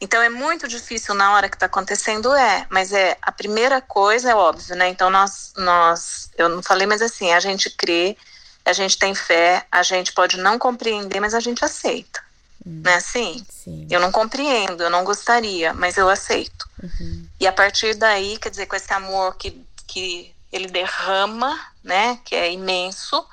[0.00, 4.30] Então é muito difícil na hora que está acontecendo, é, mas é a primeira coisa
[4.30, 4.88] é óbvio, né?
[4.88, 8.16] Então nós, nós, eu não falei, mas assim, a gente crê,
[8.64, 12.23] a gente tem fé, a gente pode não compreender, mas a gente aceita.
[12.66, 12.80] Hum.
[12.84, 13.44] Não é assim?
[13.48, 13.86] Sim.
[13.90, 16.68] Eu não compreendo, eu não gostaria, mas eu aceito.
[16.82, 17.26] Uhum.
[17.38, 22.34] E a partir daí, quer dizer, com esse amor que, que ele derrama, né, que
[22.34, 23.24] é imenso,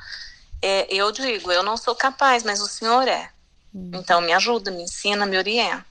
[0.61, 3.29] é, eu digo, eu não sou capaz, mas o Senhor é.
[3.73, 3.91] Uhum.
[3.95, 5.86] Então me ajuda, me ensina, me orienta.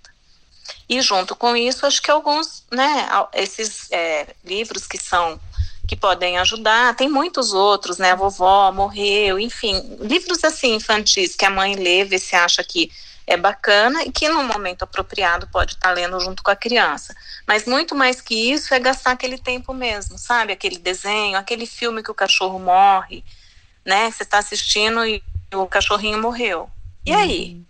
[0.89, 5.41] E junto com isso, acho que alguns, né, esses é, livros que são
[5.89, 11.45] que podem ajudar, tem muitos outros, né, a vovó morreu, enfim, livros assim infantis que
[11.45, 12.93] a mãe lê, vê se acha que
[13.31, 17.15] é bacana e que no momento apropriado pode estar lendo junto com a criança.
[17.47, 20.53] Mas muito mais que isso é gastar aquele tempo mesmo, sabe?
[20.53, 23.25] Aquele desenho, aquele filme que o cachorro morre,
[23.87, 24.11] né?
[24.11, 25.23] Você está assistindo e
[25.55, 26.69] o cachorrinho morreu.
[27.07, 27.55] E aí?
[27.55, 27.65] Uhum.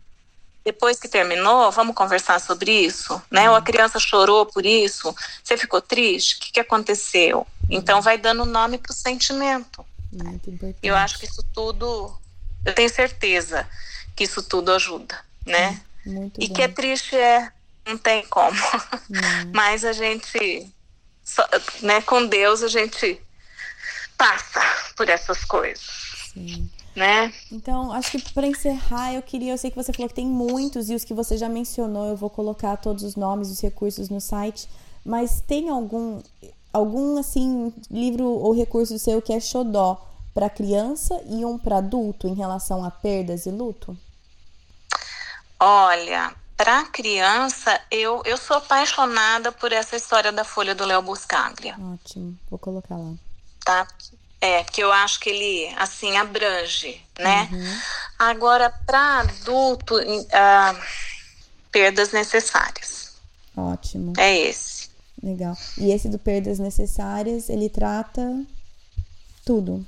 [0.65, 3.43] Depois que terminou, vamos conversar sobre isso, né?
[3.43, 3.51] Uhum.
[3.51, 7.41] Ou a criança chorou por isso, você ficou triste, o que, que aconteceu?
[7.41, 7.47] Uhum.
[7.69, 9.85] Então vai dando nome para o sentimento.
[10.83, 12.17] Eu acho que isso tudo,
[12.65, 13.69] eu tenho certeza
[14.17, 15.81] que isso tudo ajuda né?
[16.05, 16.55] Muito e bom.
[16.55, 17.51] que é triste é,
[17.87, 18.57] não tem como.
[19.53, 20.69] Mas a gente,
[21.25, 21.47] só,
[21.83, 23.21] né, com Deus a gente
[24.17, 24.61] passa
[24.97, 26.11] por essas coisas.
[26.33, 26.71] Sim.
[26.95, 27.33] né?
[27.51, 30.91] Então, acho que para encerrar, eu queria, eu sei que você falou que tem muitos
[30.91, 34.21] e os que você já mencionou, eu vou colocar todos os nomes, os recursos no
[34.21, 34.69] site,
[35.05, 36.21] mas tem algum
[36.73, 42.29] algum assim livro ou recurso seu que é xodó para criança e um para adulto
[42.29, 43.97] em relação a perdas e luto?
[45.61, 51.77] Olha, para criança, eu, eu sou apaixonada por essa história da Folha do Léo Buscaglia.
[51.79, 53.13] Ótimo, vou colocar lá.
[53.63, 53.87] Tá?
[54.41, 57.47] É, que eu acho que ele, assim, abrange, né?
[57.53, 57.81] Uhum.
[58.19, 60.81] Agora, para adulto, uh,
[61.71, 63.13] perdas necessárias.
[63.55, 64.15] Ótimo.
[64.17, 64.89] É esse.
[65.23, 65.55] Legal.
[65.77, 68.23] E esse do perdas necessárias, ele trata
[69.45, 69.87] tudo.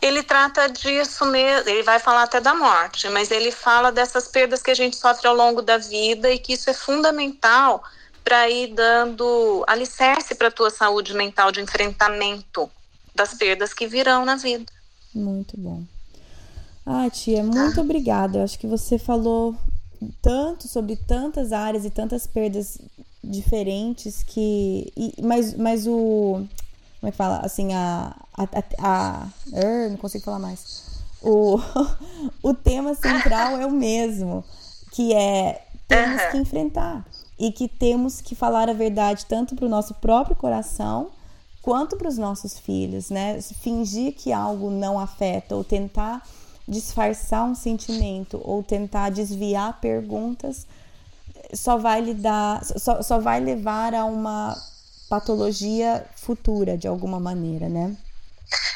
[0.00, 4.62] Ele trata disso mesmo, ele vai falar até da morte, mas ele fala dessas perdas
[4.62, 7.82] que a gente sofre ao longo da vida e que isso é fundamental
[8.22, 12.70] para ir dando alicerce para a tua saúde mental de enfrentamento
[13.14, 14.72] das perdas que virão na vida.
[15.14, 15.84] Muito bom.
[16.86, 18.38] Ah, tia, muito obrigada.
[18.38, 19.54] Eu acho que você falou
[20.20, 22.78] tanto sobre tantas áreas e tantas perdas
[23.22, 24.92] diferentes que.
[24.96, 26.46] E, mas, mas o.
[27.04, 27.40] Como é que fala?
[27.40, 28.16] Assim, a.
[28.32, 31.02] a, a, a er, não consigo falar mais.
[31.20, 31.60] O,
[32.42, 34.42] o tema central é o mesmo,
[34.90, 37.04] que é temos que enfrentar
[37.38, 41.10] e que temos que falar a verdade tanto para o nosso próprio coração
[41.60, 43.38] quanto para os nossos filhos, né?
[43.60, 46.26] Fingir que algo não afeta ou tentar
[46.66, 50.66] disfarçar um sentimento ou tentar desviar perguntas
[51.52, 54.56] só vai lhe dar, só, só vai levar a uma
[55.14, 57.96] patologia futura de alguma maneira, né?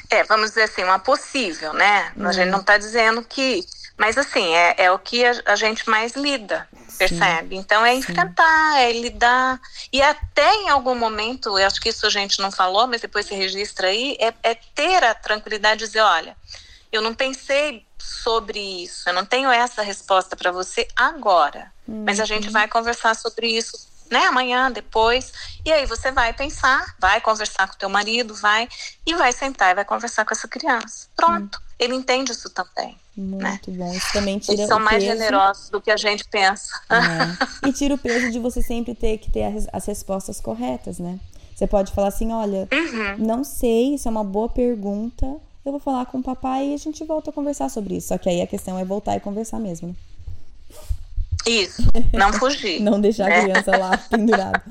[0.09, 2.13] É, vamos dizer assim, uma possível, né?
[2.21, 2.53] A gente uhum.
[2.53, 3.65] não está dizendo que.
[3.97, 7.57] Mas assim, é, é o que a, a gente mais lida percebe?
[7.57, 7.61] Sim.
[7.61, 8.79] Então é enfrentar, Sim.
[8.79, 9.61] é lidar.
[9.93, 13.27] E até em algum momento, eu acho que isso a gente não falou, mas depois
[13.27, 16.37] se registra aí, é, é ter a tranquilidade de dizer: olha,
[16.93, 22.05] eu não pensei sobre isso, eu não tenho essa resposta para você agora, uhum.
[22.07, 22.53] mas a gente uhum.
[22.53, 25.33] vai conversar sobre isso né, amanhã, depois.
[25.65, 28.69] E aí você vai pensar, vai conversar com teu marido, vai
[29.07, 31.09] e vai sentar e vai conversar com essa criança.
[31.17, 31.59] Pronto.
[31.59, 31.69] Hum.
[31.79, 32.97] Ele entende isso também.
[33.17, 33.77] Muito né?
[33.77, 33.93] bom.
[33.93, 35.17] Isso também tira Eles são mais peso.
[35.17, 36.81] generosos do que a gente pensa.
[36.91, 37.69] É.
[37.69, 41.19] E tira o peso de você sempre ter que ter as respostas corretas, né?
[41.55, 43.17] Você pode falar assim, olha, uhum.
[43.19, 45.27] não sei, isso é uma boa pergunta.
[45.65, 48.09] Eu vou falar com o papai e a gente volta a conversar sobre isso.
[48.09, 49.95] Só que aí a questão é voltar e conversar mesmo, né?
[51.49, 51.83] Isso,
[52.13, 52.81] não fugir.
[52.83, 53.43] não deixar a né?
[53.43, 54.63] criança lá pendurada.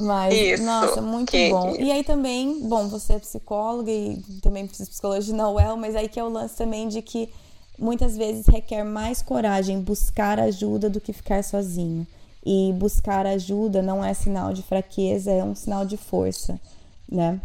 [0.00, 1.76] Mas, Isso, nossa, muito que, bom.
[1.78, 6.18] E aí também, bom, você é psicóloga e também psicologia na UEL, mas aí que
[6.18, 7.28] é o lance também de que
[7.78, 12.06] muitas vezes requer mais coragem buscar ajuda do que ficar sozinho.
[12.44, 16.58] E buscar ajuda não é sinal de fraqueza, é um sinal de força,
[17.06, 17.38] né?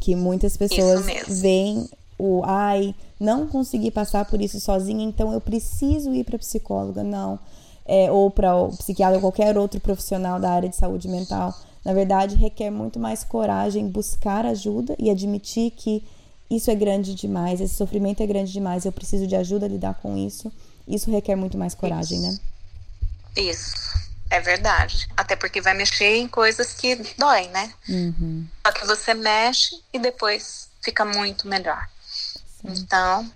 [0.00, 1.88] Que muitas pessoas veem
[2.18, 7.02] o ai, não consegui passar por isso sozinha, então eu preciso ir para psicóloga.
[7.02, 7.38] Não
[7.86, 11.54] é, ou para o psiquiatra ou qualquer outro profissional da área de saúde mental,
[11.84, 16.02] na verdade, requer muito mais coragem buscar ajuda e admitir que
[16.50, 19.94] isso é grande demais, esse sofrimento é grande demais, eu preciso de ajuda a lidar
[19.94, 20.50] com isso.
[20.86, 22.26] Isso requer muito mais coragem, isso.
[22.26, 22.38] né?
[23.36, 23.74] Isso,
[24.30, 25.08] é verdade.
[25.16, 27.72] Até porque vai mexer em coisas que doem, né?
[27.88, 28.46] Uhum.
[28.66, 31.88] Só que você mexe e depois fica muito melhor.
[32.64, 33.30] Então.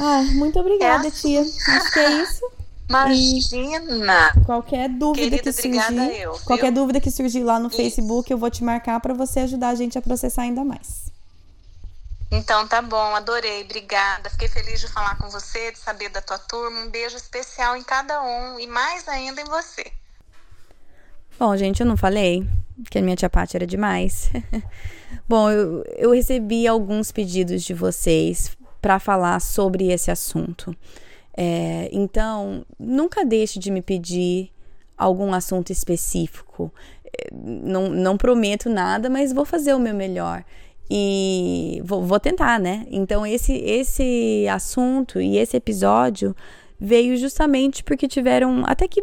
[0.00, 1.42] Ah, muito obrigada, é tia.
[1.42, 2.50] Acho que é isso.
[2.90, 4.32] Imagina!
[4.36, 7.76] E qualquer dúvida Querida, que surgir, eu, qualquer dúvida que surgir lá no Isso.
[7.76, 11.08] Facebook, eu vou te marcar para você ajudar a gente a processar ainda mais.
[12.32, 14.28] Então tá bom, adorei, obrigada.
[14.30, 16.80] Fiquei feliz de falar com você, de saber da tua turma.
[16.80, 19.84] Um beijo especial em cada um e mais ainda em você.
[21.38, 22.46] Bom, gente, eu não falei
[22.90, 24.30] que a minha tia Paty era demais.
[25.28, 30.74] bom, eu, eu recebi alguns pedidos de vocês para falar sobre esse assunto.
[31.36, 34.50] É, então, nunca deixe de me pedir
[34.96, 36.72] algum assunto específico.
[37.04, 40.44] É, não, não prometo nada, mas vou fazer o meu melhor.
[40.90, 42.86] E vou, vou tentar, né?
[42.90, 46.34] Então, esse, esse assunto e esse episódio
[46.78, 49.02] veio justamente porque tiveram até que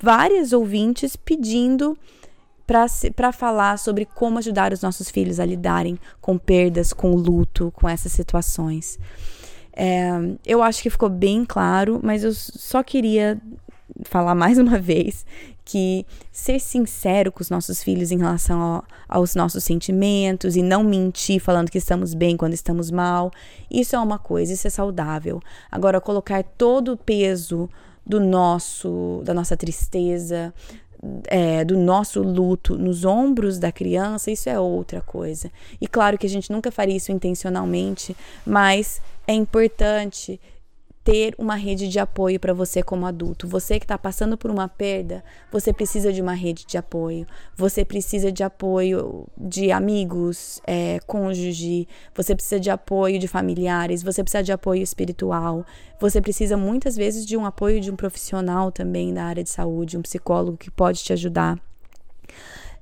[0.00, 1.98] várias ouvintes pedindo
[2.66, 7.88] para falar sobre como ajudar os nossos filhos a lidarem com perdas, com luto, com
[7.88, 8.98] essas situações.
[9.72, 10.10] É,
[10.44, 13.40] eu acho que ficou bem claro, mas eu só queria
[14.04, 15.24] falar mais uma vez
[15.64, 20.84] que ser sincero com os nossos filhos em relação ao, aos nossos sentimentos e não
[20.84, 23.32] mentir falando que estamos bem quando estamos mal,
[23.68, 25.40] isso é uma coisa, isso é saudável.
[25.70, 27.68] Agora, colocar todo o peso
[28.06, 30.54] do nosso, da nossa tristeza,
[31.26, 35.50] é, do nosso luto nos ombros da criança, isso é outra coisa.
[35.80, 40.40] E claro que a gente nunca faria isso intencionalmente, mas é importante
[41.06, 43.46] ter uma rede de apoio para você como adulto.
[43.46, 47.24] Você que está passando por uma perda, você precisa de uma rede de apoio.
[47.56, 51.86] Você precisa de apoio de amigos, é, cônjuge.
[52.12, 54.02] Você precisa de apoio de familiares.
[54.02, 55.64] Você precisa de apoio espiritual.
[56.00, 59.96] Você precisa muitas vezes de um apoio de um profissional também da área de saúde,
[59.96, 61.56] um psicólogo que pode te ajudar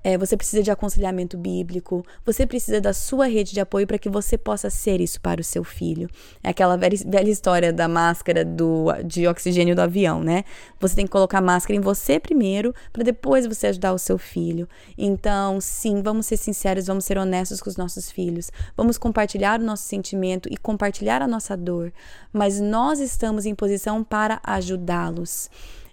[0.04, 4.10] é, você precisa de aconselhamento bíblico, você precisa da sua rede de apoio para que
[4.10, 6.10] você possa ser isso para o seu filho.
[6.42, 10.44] É aquela velha, velha história da máscara do, de oxigênio do avião, né?
[10.78, 14.68] Você tem que colocar máscara em você primeiro, para depois você ajudar o seu filho.
[14.98, 19.64] Então, sim, vamos ser sinceros, vamos ser honestos com os nossos filhos, vamos compartilhar o
[19.64, 21.90] nosso sentimento e compartilhar a nossa dor,
[22.30, 25.48] mas nós estamos em posição para ajudá-los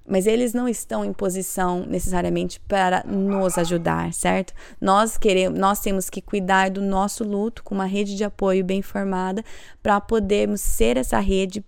[0.08, 4.54] mas eles não estão em posição necessariamente para nos ajudar, certo?
[4.80, 8.82] Nós queremos, nós temos que cuidar do nosso luto com uma rede de apoio bem
[8.82, 9.44] formada
[9.82, 11.64] para podermos ser essa rede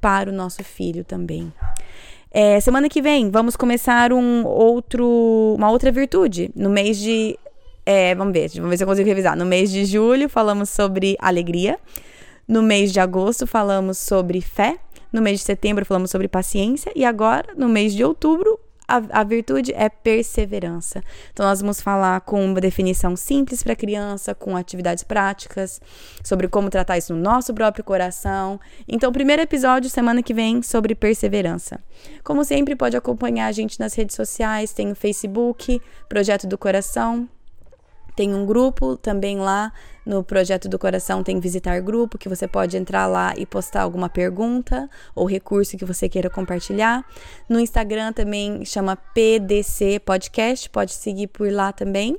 [0.00, 1.52] para o nosso filho também.
[2.30, 7.38] É, semana que vem vamos começar um outro, uma outra virtude no mês de,
[7.86, 9.36] é, vamos ver, vamos ver se eu consigo revisar.
[9.36, 11.78] No mês de julho falamos sobre alegria.
[12.46, 14.78] No mês de agosto falamos sobre fé.
[15.14, 18.58] No mês de setembro falamos sobre paciência e agora, no mês de outubro,
[18.88, 21.04] a, a, virtude é perseverança.
[21.32, 25.80] Então, nós vamos falar com uma definição simples para criança, com atividades práticas,
[26.24, 28.58] sobre como tratar isso no nosso próprio coração.
[28.88, 31.78] Então, primeiro episódio, semana que vem, sobre perseverança.
[32.24, 37.28] Como sempre, pode acompanhar a gente nas redes sociais, tem o Facebook, Projeto do Coração,
[38.14, 39.72] tem um grupo também lá
[40.04, 44.08] no Projeto do Coração, tem Visitar Grupo, que você pode entrar lá e postar alguma
[44.08, 47.04] pergunta ou recurso que você queira compartilhar.
[47.48, 52.16] No Instagram também chama PDC Podcast, pode seguir por lá também.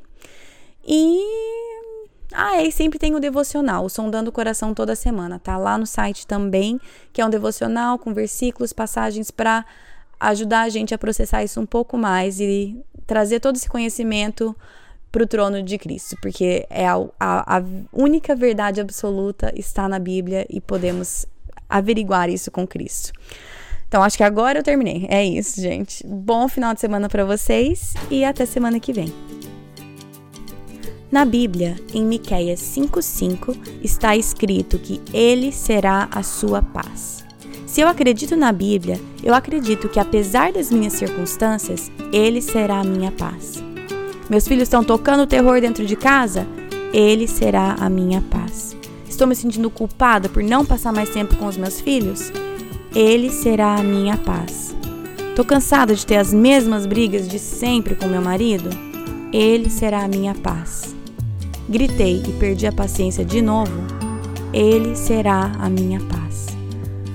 [0.85, 1.21] E.
[2.33, 5.85] Ah, e sempre tem o devocional, o Sondando o Coração toda semana, tá lá no
[5.85, 6.81] site também,
[7.13, 9.63] que é um devocional com versículos, passagens para
[10.19, 14.55] ajudar a gente a processar isso um pouco mais e trazer todo esse conhecimento
[15.15, 17.63] para o trono de Cristo, porque é a, a, a
[17.93, 21.25] única verdade absoluta está na Bíblia e podemos
[21.69, 23.13] averiguar isso com Cristo.
[23.87, 25.07] Então acho que agora eu terminei.
[25.09, 26.05] É isso, gente.
[26.05, 29.07] Bom final de semana para vocês e até semana que vem.
[31.09, 37.23] Na Bíblia, em Miqueias 5:5, está escrito que ele será a sua paz.
[37.65, 42.83] Se eu acredito na Bíblia, eu acredito que apesar das minhas circunstâncias, ele será a
[42.83, 43.63] minha paz.
[44.27, 46.47] Meus filhos estão tocando terror dentro de casa?
[46.91, 48.75] Ele será a minha paz.
[49.07, 52.31] Estou me sentindo culpada por não passar mais tempo com os meus filhos?
[52.95, 54.75] Ele será a minha paz.
[55.29, 58.69] Estou cansada de ter as mesmas brigas de sempre com meu marido?
[59.31, 60.95] Ele será a minha paz.
[61.69, 63.83] Gritei e perdi a paciência de novo?
[64.51, 66.47] Ele será a minha paz.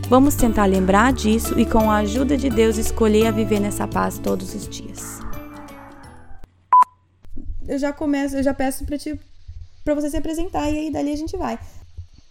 [0.09, 4.19] Vamos tentar lembrar disso e, com a ajuda de Deus, escolher a viver nessa paz
[4.19, 5.20] todos os dias
[7.71, 9.19] eu já começo, eu já peço pra, te,
[9.85, 11.59] pra você se apresentar e aí dali a gente vai.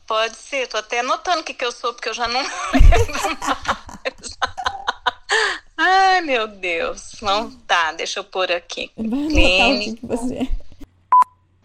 [0.06, 2.42] Pode ser, tô até anotando o que, que eu sou, porque eu já não
[2.74, 4.38] lembro mais.
[5.78, 7.14] Ai, meu Deus.
[7.22, 8.92] Não tá, deixa eu pôr aqui.
[8.98, 9.92] Vai Clínico.
[9.92, 10.69] O que, que você é.